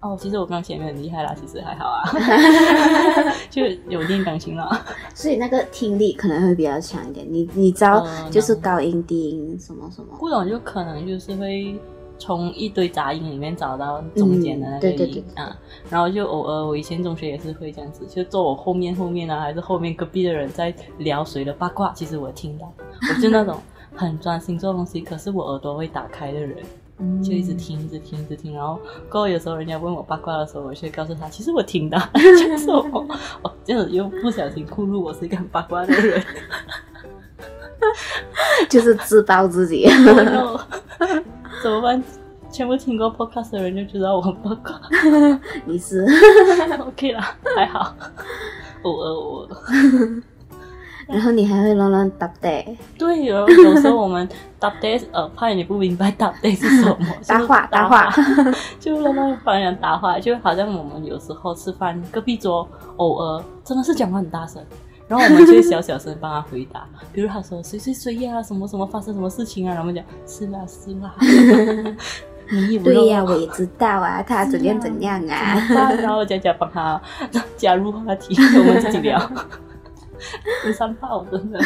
[0.00, 2.08] 哦，其实我钢琴也很厉害啦，其实还好啊，
[3.50, 4.82] 就有练钢琴啦，
[5.14, 7.26] 所以那个听力可能会比较强一点。
[7.28, 11.78] 你你知道，就是高音、低音什么什么，不懂就可能就是会
[12.18, 15.54] 从一堆杂音里面找到中间的那个音、嗯、对对对啊。
[15.90, 22.72] 然后就偶尔，我以前中学也是会这样子，就坐我后面后面啊，还是后面隔壁的人在聊谁的八卦，其实我听到，
[23.14, 23.58] 我就那种
[23.94, 26.56] 很专心做东西，可是我耳朵会打开的人。
[27.22, 33.06] 就一直听，一直听，一直听，然后过后有时候人家问我八卦的时候，我就会告诉他，其实我听的， 就是我
[33.42, 36.22] 哦，这样子又不小心暴露我是一个很八卦的人，
[38.68, 39.88] 就是自暴自弃。
[41.62, 42.02] 怎么办？
[42.50, 44.80] 全部听过 podcast 的人就知道我很八卦。
[45.64, 46.04] 你是
[46.80, 47.20] OK 了，
[47.54, 47.94] 还好，
[48.82, 50.22] 偶尔偶尔。
[51.12, 52.64] 然后你还会乱乱搭嗲，
[52.96, 58.12] 对，有有时候我们搭嗲，呃，怕你不明白搭嗲是什么，搭话搭话，
[58.78, 64.62] 就乱乱帮人搭话，就好像我们有时候吃饭，隔壁桌偶尔真的是讲话很大声，
[65.08, 71.14] 然后我们就小小声帮他回答，比如他说谁谁谁呀，什么什么发生什么事情啊，然后我们讲是啦是啦，
[72.52, 75.58] 你有对呀，我也知道啊，他怎样怎样啊，
[76.00, 77.00] 然后佳佳帮他
[77.56, 79.20] 加入话题，我们自己聊。
[80.62, 81.58] 第三炮真的，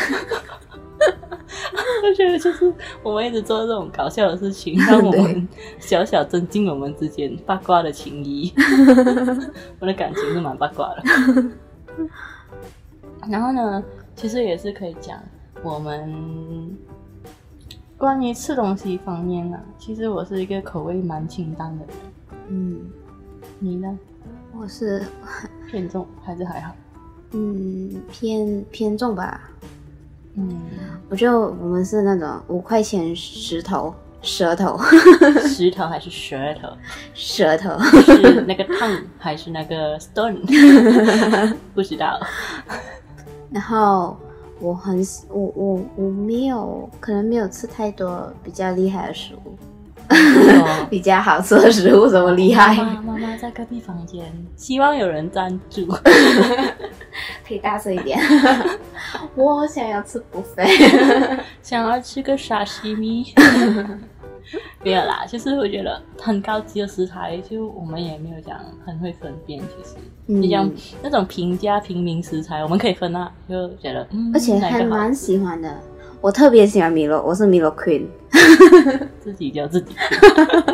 [2.03, 8.53] 我觉得就是我们一直做这种搞笑的事情，让我们小小增进我们之间八卦的情谊。
[9.81, 11.03] 我的感情是蛮八卦的。
[13.29, 13.83] 然后呢，
[14.14, 15.19] 其实也是可以讲
[15.62, 16.77] 我们
[17.97, 21.95] 关于吃东西方面呢、啊，其实我是一个口味蛮清淡的人。
[22.49, 22.90] 嗯，
[23.59, 23.99] 你呢？
[24.57, 25.03] 我是
[25.69, 26.73] 偏重还是还好？
[27.35, 29.40] 嗯，偏偏重吧。
[30.37, 30.57] 嗯，
[31.09, 34.79] 我觉得我们是那种五块钱石头舌头，
[35.47, 36.68] 石头还是舌头？
[37.12, 40.40] 舌头是那个 tongue 还是那个 stone？
[41.75, 42.18] 不知道。
[43.51, 44.16] 然后
[44.61, 49.57] 我很我我我没有可能没有吃太多比较厉害的食物。
[50.90, 52.75] 比较好吃的食物，怎么厉害？
[53.05, 54.25] 妈妈在隔壁房间，
[54.57, 55.87] 希望有人赞助，
[57.47, 58.19] 可以大声一点。
[59.35, 63.33] 我想要吃 buffet，想要吃个沙西米。
[64.83, 69.59] 没有啦，其实我觉得很高级的食材，就我们也没有讲很会分辨。
[69.59, 75.75] 其实，你讲、嗯、那种平价平民食材，我们可以分啊，就觉得，嗯，而且还蛮喜欢的。
[76.25, 78.07] 我特别喜欢米洛，我是米洛 queen，
[79.21, 79.95] 自己叫自己。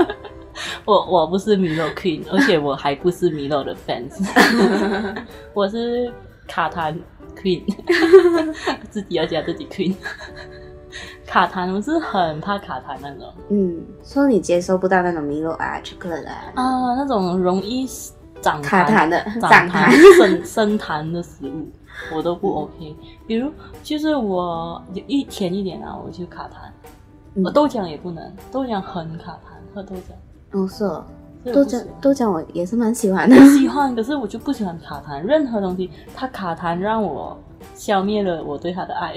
[0.86, 4.24] 我我不是米洛 queen，而且我还不是米洛的 fans，
[5.52, 6.08] 我是
[6.46, 6.94] 卡痰
[7.36, 7.64] queen，
[8.90, 9.92] 自己要加自己 queen。
[11.26, 13.34] 卡痰，我是很怕卡痰那种。
[13.48, 17.88] 嗯，说你接受不到那种米露啊、巧克力啊，啊，那种容易
[18.40, 21.68] 长卡痰的、长痰、生生痰的食物，
[22.14, 22.72] 我都不 OK。
[22.80, 23.50] 嗯、比如，
[23.82, 26.70] 就是我一甜一点啊，我就卡痰。
[27.34, 30.58] 我、嗯、豆浆也不能，豆浆很卡痰，喝豆浆。
[30.58, 31.04] 哦，是哦。
[31.42, 33.34] 豆浆，豆浆我也是蛮喜欢的。
[33.56, 35.20] 喜欢， 可是我就不喜欢卡痰。
[35.22, 37.38] 任何东西，它卡痰让我
[37.74, 39.14] 消灭了我对它的爱。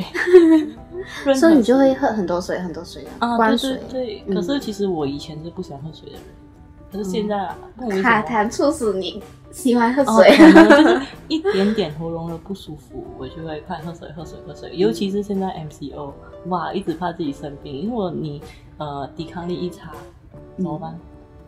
[1.36, 3.38] 所以你就会喝很多水，很多水啊。
[3.38, 4.34] 对对对。
[4.34, 6.22] 可是其实我以前是不喜欢喝水的人，
[6.94, 7.58] 可是现在啊，
[8.04, 9.20] 卡痰促使你
[9.52, 10.38] 喜欢喝水。
[10.38, 14.70] 就是一点点喉咙的不舒服，我就会快喝水，喝水，喝水。
[14.76, 16.12] 尤其是现在 MCO，
[16.50, 17.88] 哇，一直怕自己生病。
[17.88, 18.40] 如果你
[18.78, 19.90] 呃抵抗力一差，
[20.56, 20.96] 怎么办？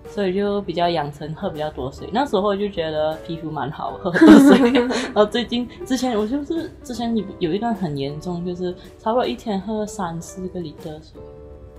[0.08, 4.71] 所以就比较养成喝比较多水，那时候就觉得皮肤蛮好，喝很多水。
[5.13, 11.19] 然后最近之前我就是之前有有一段很严重，就是差不多一天喝三四个 liter 水，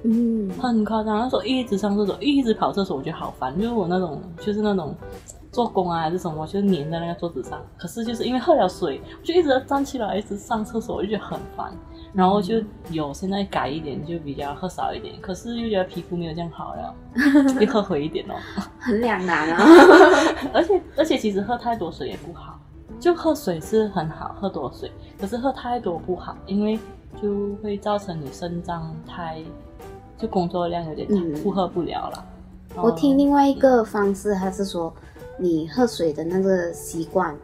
[0.09, 1.19] 嗯，很夸张。
[1.19, 4.95] 那时候一直上厕所，一直跑厕所，我觉得好烦，就是我那种就是那种
[5.51, 7.61] 做工啊还是什么，就粘在那个桌子上。
[7.77, 11.73] 可是就是因为喝了水，我就一直要站起来，一直上厕所，我就觉得很烦。
[12.13, 16.95] 然后就有现在改一点，就比较喝少一点，可是又觉得皮肤没有这样好了，
[17.61, 18.35] 又 喝回一点哦，
[18.79, 19.59] 很两难啊。
[20.55, 22.59] 而且而且其实喝太多水也不好，
[22.99, 26.79] 就喝水是很好，喝多水，可是喝太多不好，因为
[27.21, 29.43] 就会造成你肾脏太
[30.19, 32.25] 就工作量有点负荷不了了。
[32.77, 34.93] 嗯、我听另外一个方式，他是说
[35.39, 37.37] 你喝水的那个习惯。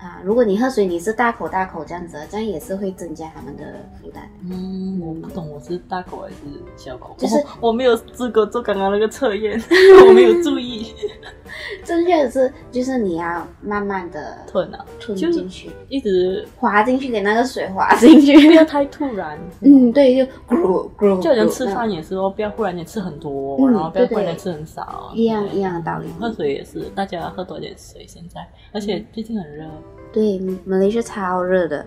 [0.00, 3.62] 啊，如果你喝水，你是大口大口这样子，这样也是会增加他们的
[4.00, 4.28] 负担。
[4.50, 6.34] 嗯，我不懂我是大口还是
[6.74, 9.60] 小口，就是我，我没有资格做刚刚那个测验，
[10.08, 10.94] 我没有注意。
[11.84, 19.38] 正确的是，就是你要慢慢的吞啊，吞进去，一直滑进去，给那个水滑进去，不要太突然。
[19.60, 26.08] 嗯，对，就咕咕，就好像吃饭也是哦，不要忽然间吃很多，然后不要忽然间吃很少，一样一样的道理。
[26.18, 28.40] 喝水也是，大家喝多点水，现在，
[28.72, 29.66] 而且最近很热。
[30.12, 31.86] 对，马来西亚超热的，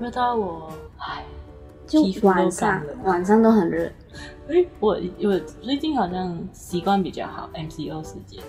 [0.00, 1.22] 热到我，唉，
[1.86, 3.84] 就晚上晚上都很热。
[4.48, 8.42] 哎，我我最近好像习惯比较好，MCO 时间，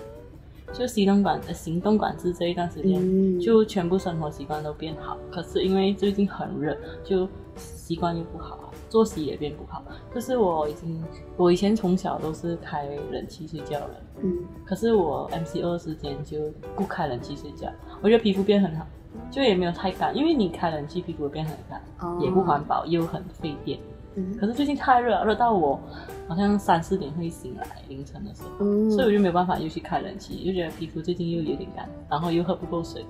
[0.72, 5.18] 就行动管行动管制这一段时间，嗯、就全部生活习惯都变好。
[5.30, 9.84] 可是因为最近很热，就习惯又不好，作息也变不好。
[10.14, 11.04] 就是我已经，
[11.36, 13.90] 我以前从小都是开冷气睡觉了，
[14.22, 16.38] 嗯，可是我 MCO 时间就
[16.74, 17.68] 不开冷气睡觉。
[18.02, 18.86] 我觉得皮肤变很好，
[19.30, 23.78] 就也没有太干，因为你开冷气，皮肤会变很干，哦、也不环保，又很费电。
[24.16, 25.78] 嗯、可是最近太热，热到我
[26.26, 33.04] 好像三四点会醒来，凌晨的时候，嗯、所以我就没有办法又去开冷气，就觉得皮肤最近又有点干，然后又喝不够水，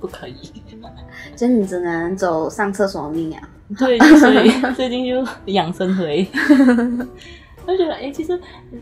[0.00, 0.34] 不可以。
[1.36, 3.48] 所以你只能走上厕所的命啊。
[3.76, 6.26] 对，所以 最近就养生回。
[7.66, 8.40] 我就觉得，哎、欸，其实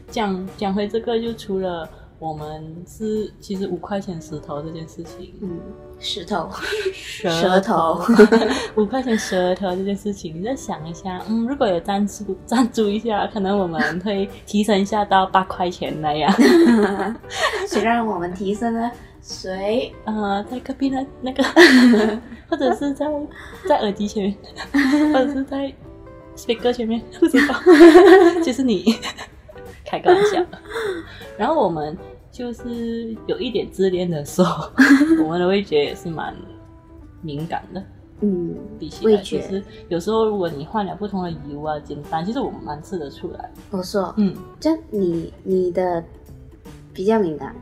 [0.09, 1.89] 讲讲回这个，就除了。
[2.21, 5.61] 我们是其实五块钱石头这件事情，嗯，
[6.01, 6.51] 石头，
[6.93, 8.01] 舌头，
[8.75, 16.33] 五块钱舌头这件事情，你再想一下，嗯，如果有赞助赞助一下，可能我们会提升一下到八块钱那样。
[17.69, 18.91] 谁让我们提升呢？
[19.23, 19.93] 谁？
[20.05, 21.43] 呃，在隔壁那那个，
[22.51, 23.07] 或者是在
[23.69, 25.73] 在耳机前面， 或者是在
[26.37, 27.55] speaker 前面，不知道，
[28.43, 28.97] 就是你。
[29.89, 30.45] 开个玩笑，
[31.39, 31.97] 然后我们
[32.31, 34.71] 就是有一点自恋的时候，
[35.25, 36.35] 我们的味觉也是蛮
[37.23, 37.83] 敏感的。
[38.21, 43.51] 嗯，比起来，其实有时候如果你换了不同的油啊、简单，其实我们蛮吃得出来。
[43.71, 46.05] 我说，嗯，就你你的
[46.93, 47.55] 比较敏感，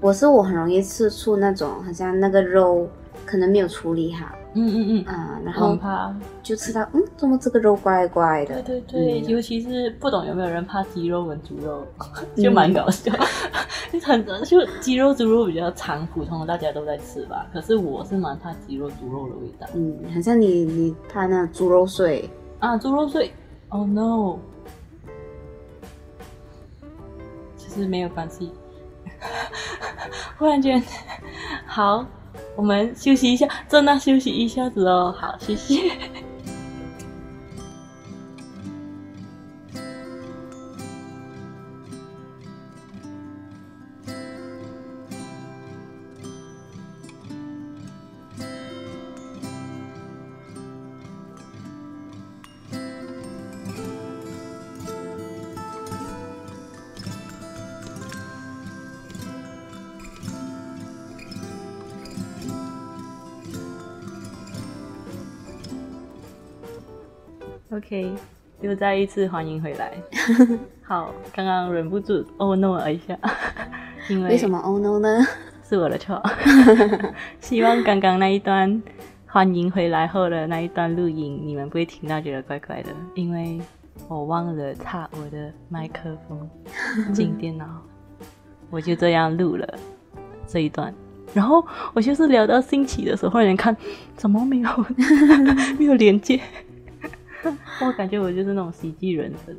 [0.00, 2.88] 我是我很容易吃出那种好像那个肉
[3.26, 4.26] 可能没有处理好。
[4.58, 8.62] 嗯嗯嗯啊，然后怕就吃到嗯，怎么这个肉怪怪的？
[8.62, 11.86] 对对对，嗯、尤其是不懂有没有人怕鸡肉跟猪肉，
[12.34, 13.12] 就蛮搞笑。
[13.92, 19.66] 嗯、很就鸡肉猪肉比较常普通的大家都在吃吧，可是我是蛮怕鸡肉猪肉的味道。
[19.74, 22.26] 嗯，好像你你怕那猪肉碎
[22.58, 23.30] 啊，猪肉碎
[23.68, 24.38] ，Oh no！
[27.58, 28.50] 其实没有关系。
[30.38, 30.82] 忽然间，
[31.66, 32.06] 好，
[32.56, 35.14] 我们休息一下，坐那休息一下子哦。
[35.16, 35.92] 好，谢谢。
[67.76, 68.10] OK，
[68.62, 69.92] 又再一次欢迎回来。
[70.82, 73.18] 好，刚刚忍不住 Oh no 了一下，
[74.08, 75.18] 因为为什么 Oh no 呢？
[75.62, 76.22] 是我的错。
[77.38, 78.82] 希望刚刚那一段
[79.26, 83.60] 欢迎回来后的那一段录音，你们不会听到觉得怪怪的，因为
[84.08, 86.48] 我忘了插我的麦克风
[87.12, 87.66] 进电脑，
[88.70, 89.78] 我就这样录了
[90.46, 90.94] 这一段。
[91.34, 91.62] 然后
[91.92, 93.76] 我就是聊到兴起的时候，忽然看
[94.16, 94.70] 怎么没有
[95.78, 96.40] 没有连接。
[97.86, 99.56] 我感觉我就是那种喜剧人生，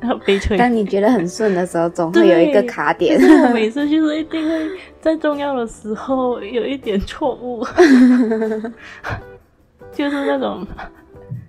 [0.26, 0.56] 悲催。
[0.56, 3.18] 当你觉得很顺的时候，总会有一个卡点。
[3.20, 7.64] 我每次就是一定会在重要的时候有一点错误，
[9.92, 10.66] 就是那种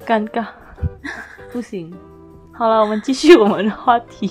[0.06, 0.46] 尴尬。
[1.52, 1.94] 不行，
[2.52, 4.28] 好了，我们继续我们的话题。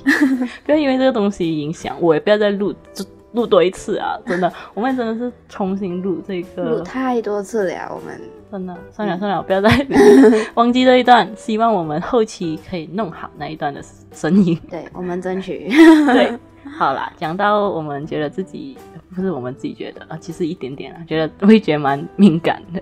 [0.64, 4.18] 不要因为这个东西影响我，也不要再录，就录多一次啊！
[4.26, 8.20] 真的，我们真的是重新录这个，录太多次了，我们。
[8.54, 9.68] 真的，算了算了，不要再
[10.54, 11.28] 忘记这一段。
[11.34, 14.56] 希望我们后期可以弄好那一段的声音。
[14.70, 15.68] 对，我们争取。
[16.06, 16.38] 对，
[16.78, 18.78] 好啦，讲到我们觉得自己
[19.12, 22.80] 不是我们自己觉得啊，其实一点点啊，觉得会觉得蛮敏感的。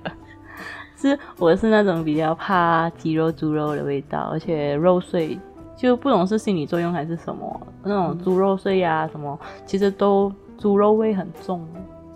[0.94, 5.38] 是，我是那种比较怕鸡肉、猪肉的味道，而且肉碎
[5.74, 11.66] 就不懂是心理作用还是什么，那种猪肉碎呀、啊、什么，其实都猪肉味很重，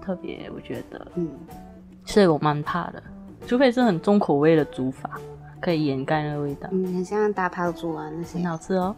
[0.02, 1.26] 特别我觉得，嗯，
[2.04, 3.02] 所以我蛮怕的。
[3.46, 5.10] 除非是很重口味的煮法，
[5.60, 6.68] 可以掩盖那个味道。
[6.72, 8.94] 嗯，很像打抛猪啊那些，很好吃哦。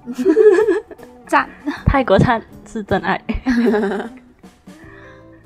[1.27, 1.49] 赞，
[1.85, 3.23] 泰国菜是真爱。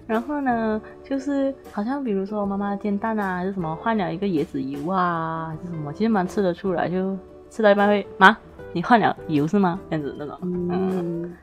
[0.06, 6.88] 然后呢，就是好像比如说妈妈煎蛋啊，还是什么换了一个椰子油啊，还是什么，其实蛮吃得出来。
[6.88, 7.16] 就
[7.50, 8.36] 吃到一半会，妈，
[8.72, 9.80] 你换了油是吗？
[9.90, 11.34] 这样子那种，嗯，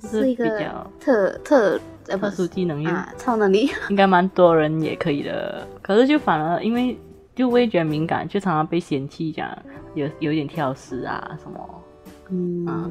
[0.00, 0.60] 是一个
[0.98, 1.80] 特特。
[2.18, 5.64] 特殊技能啊，超能力 应该蛮多人也可以的。
[5.80, 6.98] 可是就反而因为
[7.36, 9.48] 就味觉敏感，就常常被嫌弃，讲
[9.94, 11.84] 有有点挑食啊什么。
[12.30, 12.90] 嗯，啊、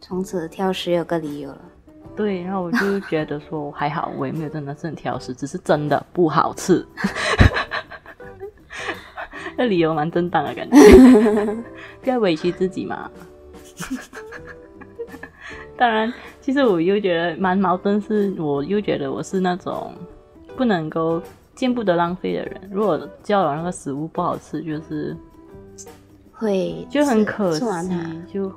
[0.00, 1.60] 从此挑食有个理由了。
[2.16, 6.84] 对，然后我就 觉得说还好，我也没有真的是很挑食，只是真的不好吃。
[9.56, 10.76] 那理由蛮正当的感觉，
[12.02, 13.08] 不要委屈自己嘛。
[15.76, 19.92] 当然，其实我又觉得蛮矛盾，是我又觉得我是那种
[20.56, 21.20] 不能够
[21.54, 22.70] 见不得浪费的人。
[22.72, 25.16] 如果叫了那个食物不好吃，就是
[26.32, 27.94] 会就很可惜，
[28.32, 28.50] 就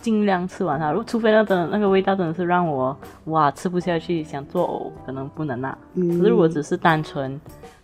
[0.00, 0.90] 尽量吃完它。
[0.90, 5.76] 如果除非那真的那个味道真的是让我哇吃不下去，想作呕，可能不能那。
[5.94, 7.40] 嗯，可是如果只是单纯。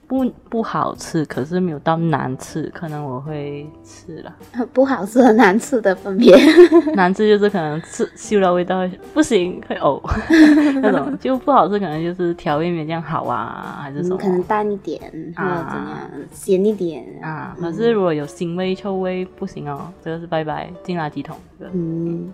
[0.09, 4.35] 不不好吃，可是没有到难吃，可能我会吃了。
[4.73, 6.35] 不好吃和难吃的分别，
[6.97, 10.01] 难吃就是可能吃嗅到味道不行会呕
[10.81, 14.17] 那种，就不好吃可能就是调味没这样好啊，还是什么？
[14.17, 14.99] 可能淡一点
[15.37, 17.55] 啊，怎样咸一点啊。
[17.61, 21.37] 可是如果有腥味、臭味不行哦，这个是拜拜进垃圾桶。
[21.61, 22.33] 嗯，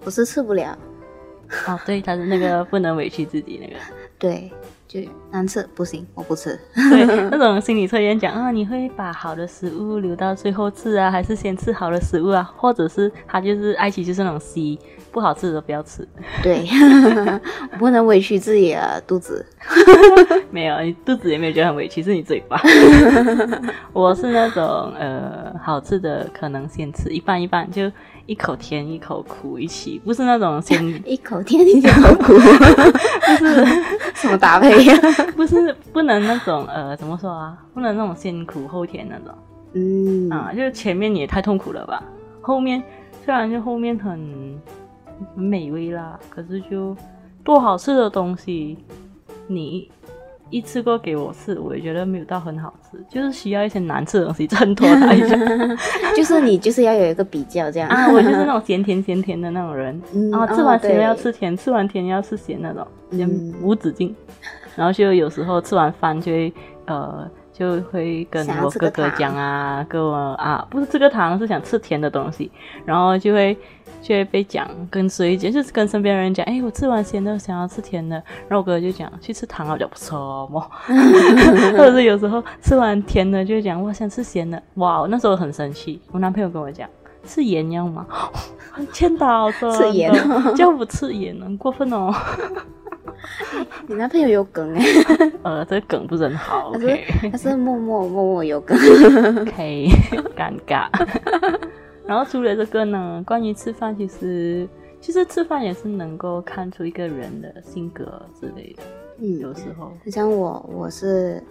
[0.00, 0.78] 不是吃不了。
[1.66, 3.74] 哦，对，他是那个不能委屈自己那个。
[4.16, 4.48] 对。
[5.04, 6.58] 就难吃不行，我不吃。
[6.74, 12.50] 对， 那种心理测验讲啊，你会把好的食物留到最后吃啊，还是先吃好的食物啊？
[12.56, 14.78] 或者是他就是爱奇就是那种 C，
[15.12, 16.06] 不好吃的不要吃。
[16.42, 16.66] 对，
[17.72, 19.44] 我 不能委屈自己的肚子。
[20.50, 22.58] 没有，你肚子也没有觉得很委屈，是你嘴巴。
[23.92, 24.64] 我是那种
[24.98, 27.90] 呃，好吃的可能先吃一半一半就。
[28.26, 33.64] 一口甜一口苦一起，不是那种 先一口甜一口苦，不是
[34.14, 34.94] 什么搭配呀？
[35.36, 37.56] 不是不能那种呃，怎么说啊？
[37.72, 39.34] 不能那种先苦后甜那种。
[39.74, 42.02] 嗯啊，就是前面你也太痛苦了吧？
[42.40, 42.82] 后面
[43.24, 44.60] 虽然就后面很
[45.34, 46.96] 很美味啦，可是就
[47.44, 48.76] 多好吃的东西
[49.46, 49.90] 你。
[50.50, 55.36] 一次过给我吃，我也觉得没有到很好吃，就是需要一些难吃的东西衬托它一下。
[56.16, 62.86] 就是你就是要有一个比较这样 啊，我就是那种咸甜咸甜的那种人，嗯、然后吃完咸要吃甜，哦、吃完甜要吃咸那种，
[63.62, 64.14] 无止境。
[64.74, 66.52] 然后就有时候吃完饭就会
[66.86, 67.30] 呃。
[67.58, 72.50] 就会跟我哥哥讲啊，跟我啊，不是这个糖，是想吃甜的东西，
[72.84, 73.56] 然后就会
[74.02, 80.46] 就会被讲，跟谁讲，就是跟身边人讲，哎，我吃完咸的，想要吃甜的，然后我哥哥就讲去吃糖啊，就不吃哦，
[81.78, 86.86] 或者是有时候吃完甜的，就讲我想吃咸的，哇，那时候很生气，我男朋友跟我讲，
[87.26, 88.06] 吃盐要吗？
[88.92, 90.12] 千岛的，吃盐，
[90.54, 92.14] 叫我吃盐，很过分哦。
[93.88, 94.84] 你男朋友有梗哎，
[95.42, 96.98] 呃，这个梗不是很好，他是
[97.32, 98.76] 他是默默默默有梗，
[99.42, 99.88] OK，
[100.36, 100.88] 尴尬。
[102.06, 104.68] 然后除了这个呢，关于吃饭，其实
[105.00, 108.82] 其实吃饭也是能够看出一个人的性格之类的。
[109.18, 111.42] 嗯，有时候，像我，我是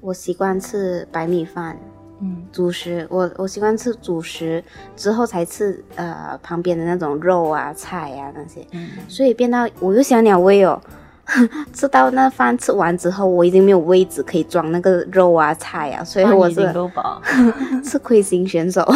[0.00, 1.76] 我习惯吃白米饭。
[2.22, 4.62] 嗯，主食我我习惯吃主食
[4.96, 10.80] 之后才吃呃旁边的那种肉啊菜啊那些，嗯，所以变到我又想鸟胃哦，
[11.74, 17.20] 吃到那饭吃完之后，我已经没有位置可以装那个肉啊菜啊，所以我是够饱，
[17.84, 18.86] 是亏型选手，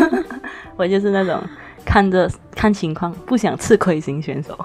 [0.76, 1.42] 我就是那种
[1.84, 4.58] 看着看情况不想吃亏型选手，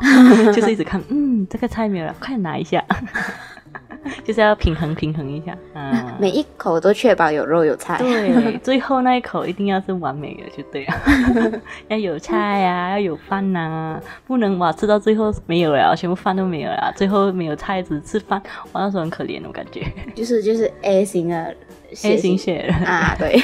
[0.53, 2.81] 就是一直看，嗯，这个菜没有了，快拿一下。
[4.23, 7.97] 就是要平衡平衡一下，嗯， 每一口都确保有肉有菜。
[7.97, 11.61] 对， 最后那一口一定要是完美的，就对了。
[11.87, 18.41] 要有菜啊，要有饭呐、啊，不能哇吃到最后没有了，全部饭都没有了，最后没有菜只吃饭，
[18.73, 19.85] 哇，那时候很可怜，我感觉。
[20.15, 21.55] 就是就是 A 型的
[22.03, 23.41] A 型血人啊，对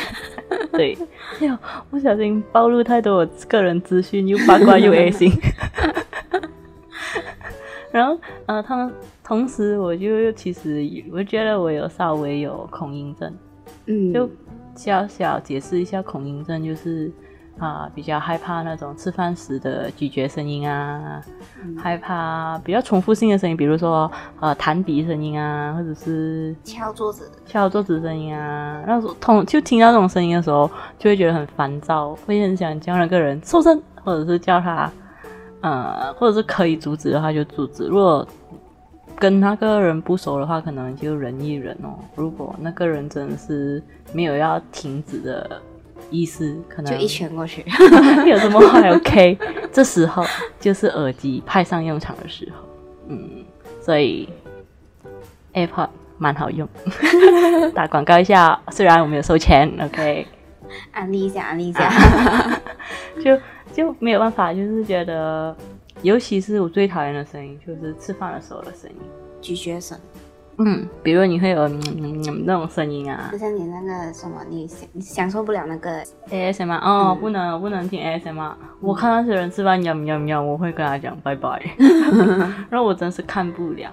[0.71, 0.97] 对。
[1.39, 1.57] 哎呦，
[1.89, 5.31] 不小心暴露太多我个人资讯，又八卦又 A 型。
[7.91, 8.91] 然后，呃，他们
[9.23, 13.33] 同时，我就其实我觉得我有稍微有恐音症，
[13.85, 14.29] 嗯，就
[14.75, 17.09] 小小解释一下恐音症，就是
[17.57, 21.21] 啊、呃，比较害怕那种吃饭时的咀嚼声音啊，
[21.63, 24.11] 嗯、害怕比较重复性的声音，比如说
[24.41, 30.69] 呃弹笔声音啊，或者是敲桌子、敲桌子声音啊，那时候同就听到这种声音的时候，
[30.99, 34.91] 就会觉得很烦躁，会很想叫那个人收声，或者是叫他。
[35.61, 37.87] 呃，或者是可以阻止的话就阻止。
[37.87, 38.27] 如果
[39.19, 41.97] 跟那个人不熟的话，可能就忍一忍哦。
[42.15, 45.61] 如果那个人真的是没有要停止的
[46.09, 47.63] 意思，可能就一拳过去。
[48.27, 49.37] 有什么话 OK？
[49.71, 50.23] 这时候
[50.59, 52.65] 就是耳机派上用场的时候。
[53.07, 53.43] 嗯，
[53.81, 54.29] 所以
[55.53, 56.67] AirPod 蛮好用，
[57.73, 60.27] 打广告一下，虽然我没有收钱，OK。
[60.91, 61.89] 安利一下，安利一下，
[63.23, 63.37] 就。
[63.73, 65.55] 就没有办法，就是觉得，
[66.01, 68.97] 尤其是我最讨厌的声音，就是吃饭的时候的声音，
[69.41, 69.97] 咀嚼声。
[70.59, 78.51] 嗯，比如你会有嗯嗯嗯那种声音啊，就像你那个什么，你享你享受不了那个 ASMR 哦，嗯、不能不能听 ASMR。
[78.51, 81.59] 嗯、我看那些人吃饭喵喵喵，我会跟他讲拜拜。
[82.69, 83.91] 然后我真是看不了，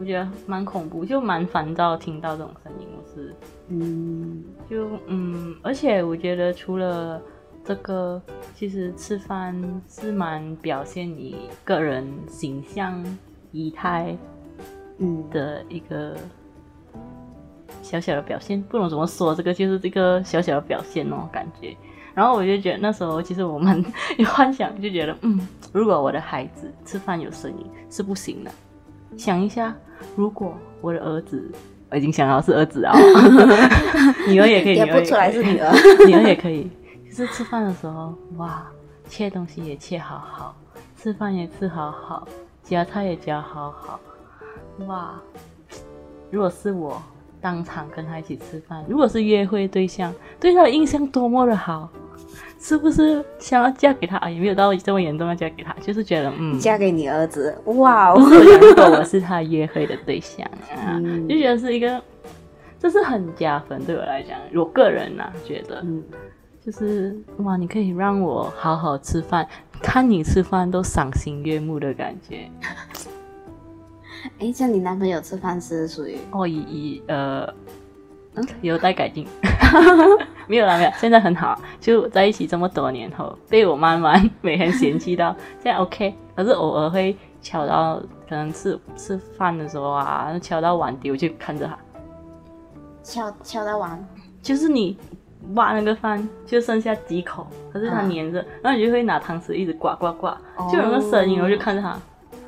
[0.00, 3.32] 我觉得蛮恐怖，就蛮烦躁，听到这种声音，我是
[3.68, 7.22] 嗯，就嗯，而且我觉得除了。
[7.68, 8.18] 这个
[8.54, 9.54] 其实吃饭
[9.86, 13.04] 是蛮表现你个人形象、
[13.52, 14.16] 仪态，
[14.96, 16.16] 嗯的一个
[17.82, 21.76] 小小的表现，不懂怎么说，这个就是这个小小的表现哦，感觉。
[22.14, 23.84] 然后我就觉得那时候其实我们
[24.16, 25.38] 有幻想，就觉得嗯，
[25.70, 28.50] 如果我的孩子吃饭有声音是不行的。
[29.18, 29.76] 想一下，
[30.16, 31.52] 如果我的儿子，
[31.90, 32.96] 我已经想到是儿子啊，
[34.26, 35.70] 女儿也可以，也不出来是女儿，
[36.08, 36.66] 女儿也可以。
[37.18, 38.64] 是吃饭的时候，哇，
[39.08, 40.54] 切东西也切好好，
[40.96, 42.28] 吃饭也吃好好，
[42.62, 43.98] 夹菜也夹好好，
[44.86, 45.20] 哇！
[46.30, 47.02] 如果是我
[47.40, 51.90] 当场跟他一起吃饭，如果是约会对象，对他的印象多么的好，
[52.60, 54.16] 是不是想要嫁给他？
[54.18, 58.14] 啊，也没有到这么严重要嫁给他，就是觉得嗯，嫁给你儿子，哇！
[58.14, 62.00] 如果我是他约会的对象啊，嗯、就觉得是一个，
[62.78, 65.80] 这是很加分对我来讲，我个人呐、啊、觉得。
[65.82, 66.00] 嗯
[66.68, 69.48] 就是哇，你可以让我好好吃饭，
[69.80, 72.46] 看你吃饭都赏心悦目的感觉。
[74.38, 77.46] 哎，像你男朋友吃饭是属于哦，以以呃，
[78.34, 79.26] 嗯， 有待改进。
[80.46, 81.58] 没有啦，没有，现在很好。
[81.80, 87.98] 就在一起这么多年后，被我慢慢每天嫌弃到现在 OK，可是偶尔会敲到，
[88.28, 91.78] 可能吃吃饭的时候啊，敲到碗底，我就看着他，
[93.02, 93.98] 敲敲到碗，
[94.42, 94.98] 就是你。
[95.54, 100.36] 挖那个饭就剩下几口，可是它粘着，啊、然后你就会拿汤匙一直刮刮刮，
[100.70, 101.96] 就有那个声音，我就看着它，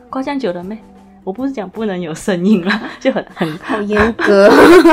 [0.08, 0.78] 刮这样久了没？
[1.22, 4.50] 我不是讲不能有声音了， 就很很好严格，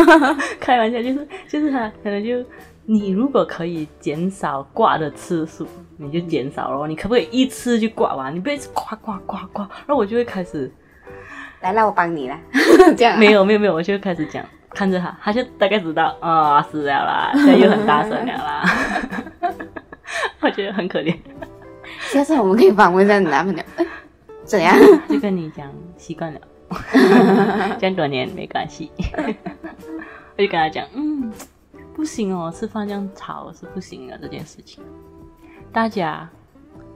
[0.59, 2.43] 开玩笑，就是就是他可能就
[2.85, 6.85] 你如果可以减少挂的次数，你就减少咯。
[6.85, 8.35] 你可不可以一次就挂完？
[8.35, 10.69] 你不要一直刮刮刮刮，然后我就会开始，
[11.61, 12.37] 来，那我帮你了，
[12.97, 14.45] 这样、啊、没有没有没有，我就会开始讲。
[14.71, 18.63] 看着他，他就大概知道啊、哦，死了啦， 现在又很大声了啦。
[20.41, 21.15] 我觉得很可怜。
[22.11, 23.63] 下次我们可以访问一下你男朋友，
[24.43, 24.75] 怎样？
[25.09, 26.39] 就跟你讲，习惯了，
[27.79, 28.91] 这样多年没关系。
[30.37, 31.31] 我就跟他讲，嗯，
[31.95, 34.83] 不行哦，吃饭这样吵是不行的这件事情。
[35.73, 36.29] 大家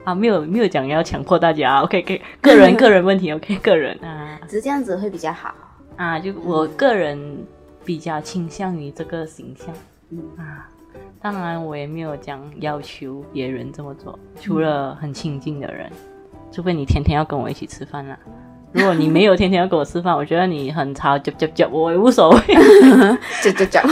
[0.04, 5.54] 啊，没有没有讲要强迫大家，OK，可以个人个人问题，OK，个人啊，只是这样子会比较好
[5.96, 6.18] 啊。
[6.18, 7.46] 就我个人
[7.84, 9.74] 比较倾向于这个形象，
[10.10, 10.68] 嗯啊。
[11.20, 15.90] 当然，我也没有讲要求别人这么做，除了很亲近的人，
[16.50, 18.18] 除非你天天要跟我一起吃饭啦。
[18.72, 22.38] 如果你没有天天要跟我吃饭， 我觉得你很吵，叫叫叫，我也无所谓，
[23.42, 23.82] 叫叫叫，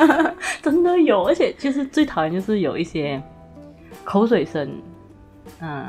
[0.60, 3.22] 真的有，而且就是最讨厌就是有一些
[4.04, 4.68] 口水声，
[5.60, 5.86] 嗯，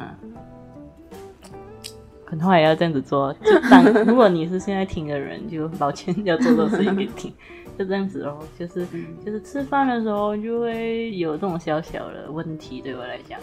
[2.32, 3.34] 可能也要这样子做。
[3.44, 7.34] 就当如果你是现在听的人，就抱歉要做这个事情给你听。
[7.78, 13.40] 就这样子哦，就是、嗯、就是吃饭的时候就会有这种小小的问题，对我来讲，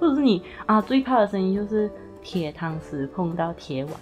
[0.00, 1.90] 或者是你啊最怕的声音就是
[2.22, 3.94] 铁汤匙碰到铁碗，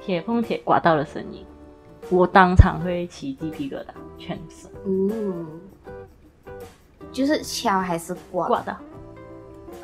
[0.00, 1.44] 铁碰铁刮到的声音，
[2.10, 3.86] 我当场会起鸡皮疙瘩，
[4.18, 4.70] 全身。
[4.86, 5.46] 嗯，
[7.12, 8.48] 就是敲还是刮？
[8.48, 8.76] 刮到。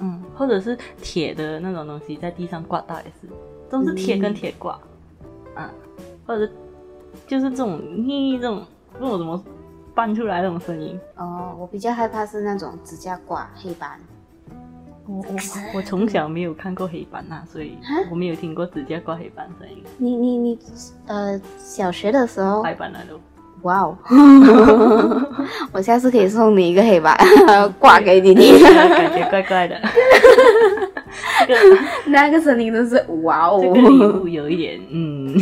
[0.00, 3.28] 嗯，或者是铁的那种东西在地上挂到也是，
[3.70, 4.78] 都是铁跟铁挂。
[5.56, 5.70] 嗯、啊，
[6.26, 6.50] 或者。
[7.26, 9.42] 就是这种咦，这种这种怎么
[9.94, 10.98] 搬出来这种声音？
[11.16, 13.98] 哦，我比较害怕是那种指甲挂黑板。
[15.06, 15.36] 我我
[15.74, 17.78] 我从小没有看过黑板呐、啊，所以
[18.10, 19.82] 我没有听过指甲挂黑板声音。
[19.96, 20.58] 你你你，
[21.06, 22.62] 呃，小学的时候。
[22.62, 23.18] 黑板那种。
[23.62, 23.96] 哇哦！
[25.72, 27.16] 我下次可以送你一个黑板，
[27.78, 28.62] 挂给你听。
[28.62, 29.76] 感觉怪怪的。
[31.46, 35.34] 这 个那个声音都是哇哦，这个礼物有一点嗯。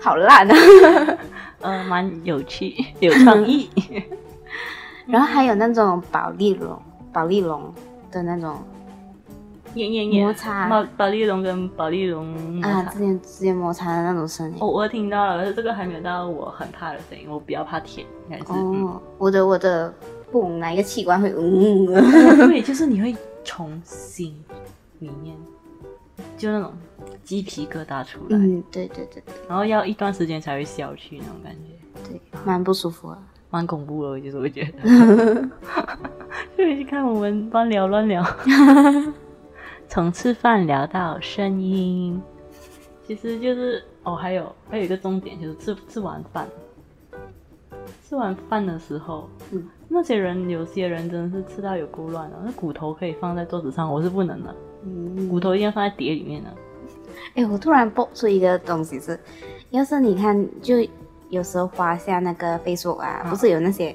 [0.00, 0.54] 好烂啊！
[1.62, 3.70] 嗯、呃，蛮有趣，有创意。
[5.06, 6.80] 然后还有那种宝丽龙，
[7.12, 7.72] 宝丽龙
[8.10, 8.56] 的那种
[10.22, 14.56] 摩擦，保保丽龙跟宝丽龙啊，之间之间摩擦的那种声音。
[14.60, 18.06] 我我听到了，可是这个还没有到我很怕的声音，我比较怕铁。
[18.28, 19.92] 还是哦，嗯、我的我的
[20.30, 21.86] 不，哪一个器官会嗯？
[22.48, 23.14] 对，就是你会
[23.44, 24.34] 从心
[25.00, 25.36] 里面。
[26.36, 26.72] 就那种
[27.22, 33.18] 鸡皮疙瘩出来，嗯，对对对对，然后要一段时间才会消去那种感觉，对，蛮不舒服啊，
[33.50, 35.48] 蛮恐怖的，就是我觉得。
[36.56, 38.24] 就一看我们乱聊乱聊，
[39.88, 42.20] 从吃饭聊到声音，
[43.06, 46.48] 其实就是哦，还有还有一个重点就是吃吃完饭，
[48.08, 54.54] 吃完饭的时候，嗯，那些人有些人真的是吃到有够乱的，那骨头可以放在桌子上，我是不能的。
[54.84, 56.50] 嗯，骨头一定要放在碟里面的。
[57.34, 59.18] 哎、欸，我突然蹦出一个东西是，
[59.70, 60.76] 要是你看，就
[61.30, 63.30] 有时候滑下那个 Facebook 啊，啊。
[63.30, 63.94] 不是有那些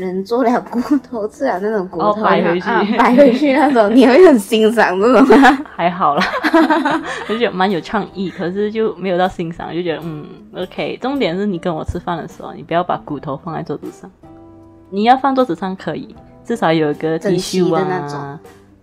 [0.00, 5.66] 人做了骨头，吃了那种骨头摆、哦、回去，摆、啊、回去那种，你会很欣赏这种吗？
[5.76, 6.24] 还好啦，
[7.28, 10.26] 就觉得蛮有创意，可是就没有到欣赏，就觉得嗯
[10.56, 10.98] ，OK。
[11.00, 14.10] 重点是你跟我吃饭的时候，你不要把骨头放在桌子上，
[14.90, 17.86] 你要放桌子上可以，至少有一个提修啊。
[17.88, 18.38] 那种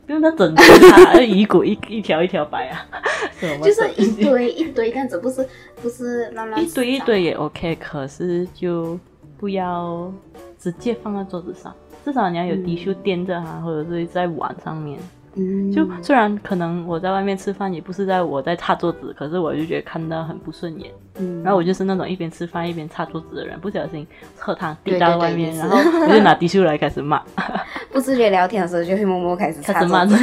[0.05, 2.79] 不用它整只它，鱼骨一一条一条摆啊，
[3.61, 5.45] 就是一堆一堆，这样子不是
[5.81, 6.63] 不是乱乱。
[6.63, 8.97] 一堆一堆也 OK，可是就
[9.37, 10.11] 不要
[10.57, 11.73] 直接放在桌子上，
[12.03, 14.99] 至少你要有滴数垫着它，或者是在碗上面。
[15.39, 20.91] 嗯，就虽然可能我在外面吃饭，也不是在我在擦桌子，可是我就觉得看到很不顺眼。
[21.19, 27.21] 嗯，然后我就是那种一边吃饭一边擦桌子的人，不小心喝汤滴到外面，然后我就拿滴数来开始骂。
[27.93, 30.15] 不自觉聊天的时候就会默默开始擦桌子。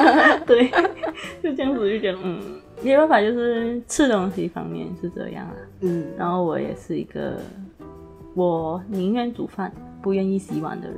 [0.46, 0.68] 对，
[1.42, 2.40] 就这样子就觉得嗯，
[2.82, 5.54] 没办法，就是吃东西方面是这样啊。
[5.80, 7.38] 嗯，然后我也是一个
[8.34, 10.96] 我宁愿煮饭不愿意洗碗的人。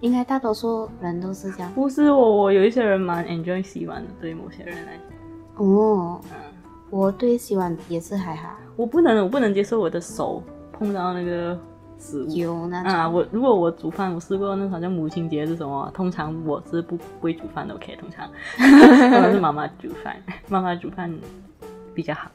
[0.00, 1.72] 应该大多数人都是这样。
[1.72, 5.64] 不是我，我有一些人蛮 enjoy 洗碗的，对某些人来讲。
[5.66, 6.36] 哦，嗯，
[6.90, 8.50] 我对洗碗也是还好。
[8.76, 11.58] 我不能，我不能接受我的手碰到那个
[11.96, 12.70] 食物。
[12.84, 15.90] 啊，我如果我煮饭，我试过那好像母亲节是什么？
[15.94, 17.96] 通常我是不不会煮饭的，OK？
[17.96, 18.28] 通常
[18.58, 20.16] 通常是妈妈煮饭，
[20.48, 21.10] 妈妈煮饭
[21.94, 22.30] 比较好。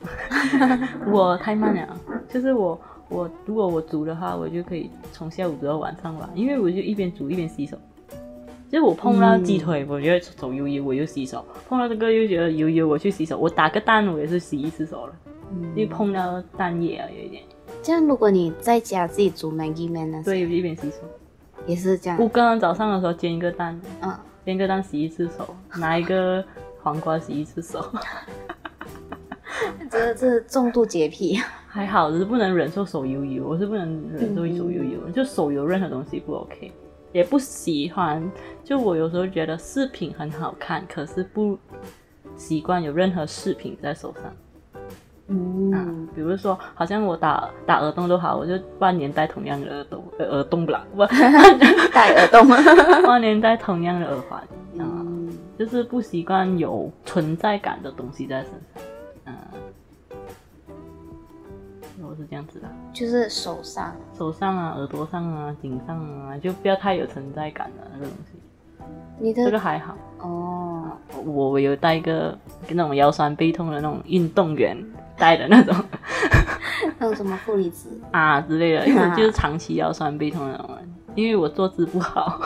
[1.12, 1.96] 我太慢了，
[2.28, 2.80] 就是我。
[3.10, 7.78] 我如果我煮的话，我就可以从下午煮到晚上吧，因为我就一边煮一边洗手。
[8.72, 13.36] 就是我碰到鸡腿，我觉得手油油，我就洗手；碰到这个又觉得油油，我去洗手。
[13.36, 15.16] 我打个蛋，我也是洗一次手了。
[15.52, 17.42] 嗯，因为碰到蛋液啊，有一点。
[17.82, 20.22] 这样，如果你在家自己煮 Maggi 面呢？
[20.24, 20.98] 对，一边洗手，
[21.66, 22.20] 也是这样。
[22.20, 26.46] 我刚刚早上的时候煎一个蛋，嗯，煎一个蛋洗一次手，拿一个
[26.84, 27.84] 黄瓜洗一次手。
[29.90, 31.40] 这这重度洁癖。
[31.72, 36.72] 还好，只是不能忍受手油油，我是不能忍受手油油，嗯、就手油任何东西不 OK，
[37.12, 38.28] 也不喜欢。
[38.64, 41.56] 就我有时候觉得饰品很好看，可是不
[42.36, 44.34] 习惯有任何饰品在手上。
[45.28, 51.06] 嗯、啊，比如说，好像我打打耳洞都好，我就万年戴同样的耳洞，呃，耳洞不啦，不
[51.94, 52.50] 戴耳洞，
[53.08, 58.84] 万年戴同样的耳环，啊，嗯、就是不习惯有存在感的东西在身上，
[62.30, 68.40] 这样子的，就是手上，手上啊，耳朵上啊，颈上啊，就不要太有存在感的那个东西。
[69.20, 70.92] 你的这个还好哦，
[71.26, 72.38] 我有带一个
[72.70, 74.78] 那种腰酸背痛的那种运动员。
[75.20, 75.76] 带的那种，
[76.98, 80.78] 还有什么负离子啊之类的，因为就是长期腰酸背痛的那种。
[81.14, 82.42] 因为我坐姿不好，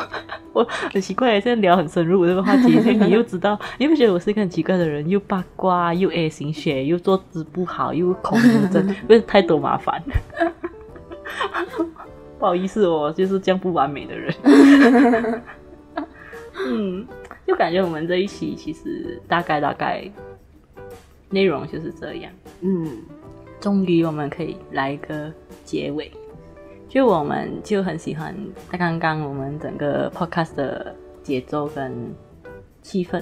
[0.53, 5.07] 我很奇怪，现在聊很深入这个话题， 所以你又知道，你不觉得我是一个很奇怪的人？
[5.09, 10.01] 又八卦，又 A 型血，又坐姿不好，又恐惧症， 不是太多麻烦。
[12.39, 14.33] 不好意思，我就是这样不完美的人。
[16.67, 17.05] 嗯，
[17.47, 20.07] 就感觉我们这一期其实大概大概。
[21.29, 22.31] 内容就是这样，
[22.61, 22.87] 嗯，
[23.59, 25.33] 终于我们可以来一个
[25.65, 26.11] 结尾。
[26.93, 28.35] 就我们就很喜欢
[28.69, 31.91] 刚刚我们整个 podcast 的节奏跟
[32.83, 33.19] 气氛，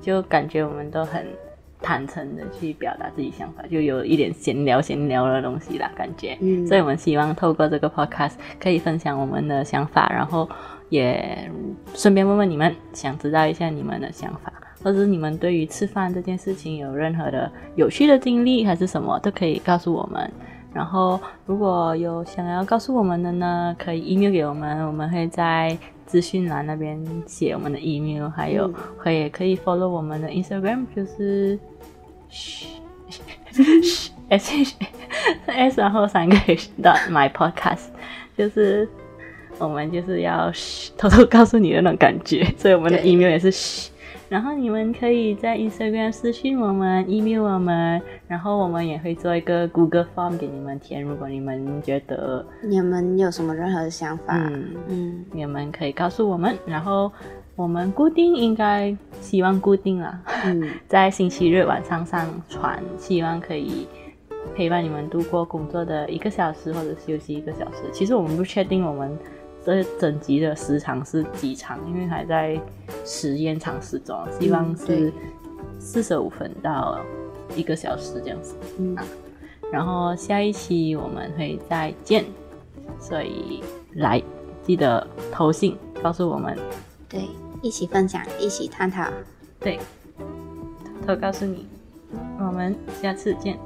[0.00, 1.24] 就感觉我们都很
[1.80, 6.36] 坦诚的去表达自己想法，就有一点闲聊闲聊的东西啦，感觉。
[6.40, 10.50] 嗯，所以我们希望透过这个 podcast 可以分享我们的想法，然后
[10.88, 11.48] 也
[11.94, 14.52] 顺便问问你们，想知道一下你们的想法。
[14.82, 20.28] 或者你们对于吃饭这件事情有任何的有趣的经历，还是什么，都可以告诉我们。
[20.74, 31.58] 然后如果有想要告诉我们的呢，可以 email 给我们，我们会在资讯栏那边写我们的 email，还有可以可以 follow 我们的 Instagram，就是
[34.28, 34.74] s
[35.46, 36.36] s 然后三个
[36.82, 37.88] dot my podcast，
[38.36, 38.88] 就是
[39.58, 40.50] 我们就是要
[40.96, 43.90] 偷偷告诉你的那种感觉，所以我们的 email 也是。
[44.32, 51.02] 然后你们可以在 Instagram 私信我们，email 我们，然后我们也会做一个 Google Form 给你们填。
[51.02, 56.56] 如果你们觉得你们有什么任何的想法，嗯嗯，你们可以告诉我们。
[56.64, 57.12] 然后
[57.56, 63.86] 我们固定应该希望固定了，嗯， 在星期日晚上上传，希望可以
[64.54, 67.82] 陪伴你们度过工作的一个小时或者休息一个小时。
[67.92, 69.14] 其实我们不确定我们。
[69.64, 71.78] 这整集的时长是几长？
[71.88, 72.60] 因为还在
[73.04, 75.12] 实验尝试中，希望是
[75.78, 76.98] 四十五分到
[77.54, 78.54] 一个小时这样子。
[78.78, 78.96] 嗯，
[79.72, 82.24] 然后下一期我们会再见，
[82.98, 83.62] 所以
[83.94, 84.22] 来
[84.62, 86.58] 记得投信告诉我们，
[87.08, 87.28] 对，
[87.62, 89.08] 一起分享，一起探讨，
[89.60, 89.78] 对，
[91.06, 91.66] 偷偷告诉你，
[92.38, 93.58] 我们下次见。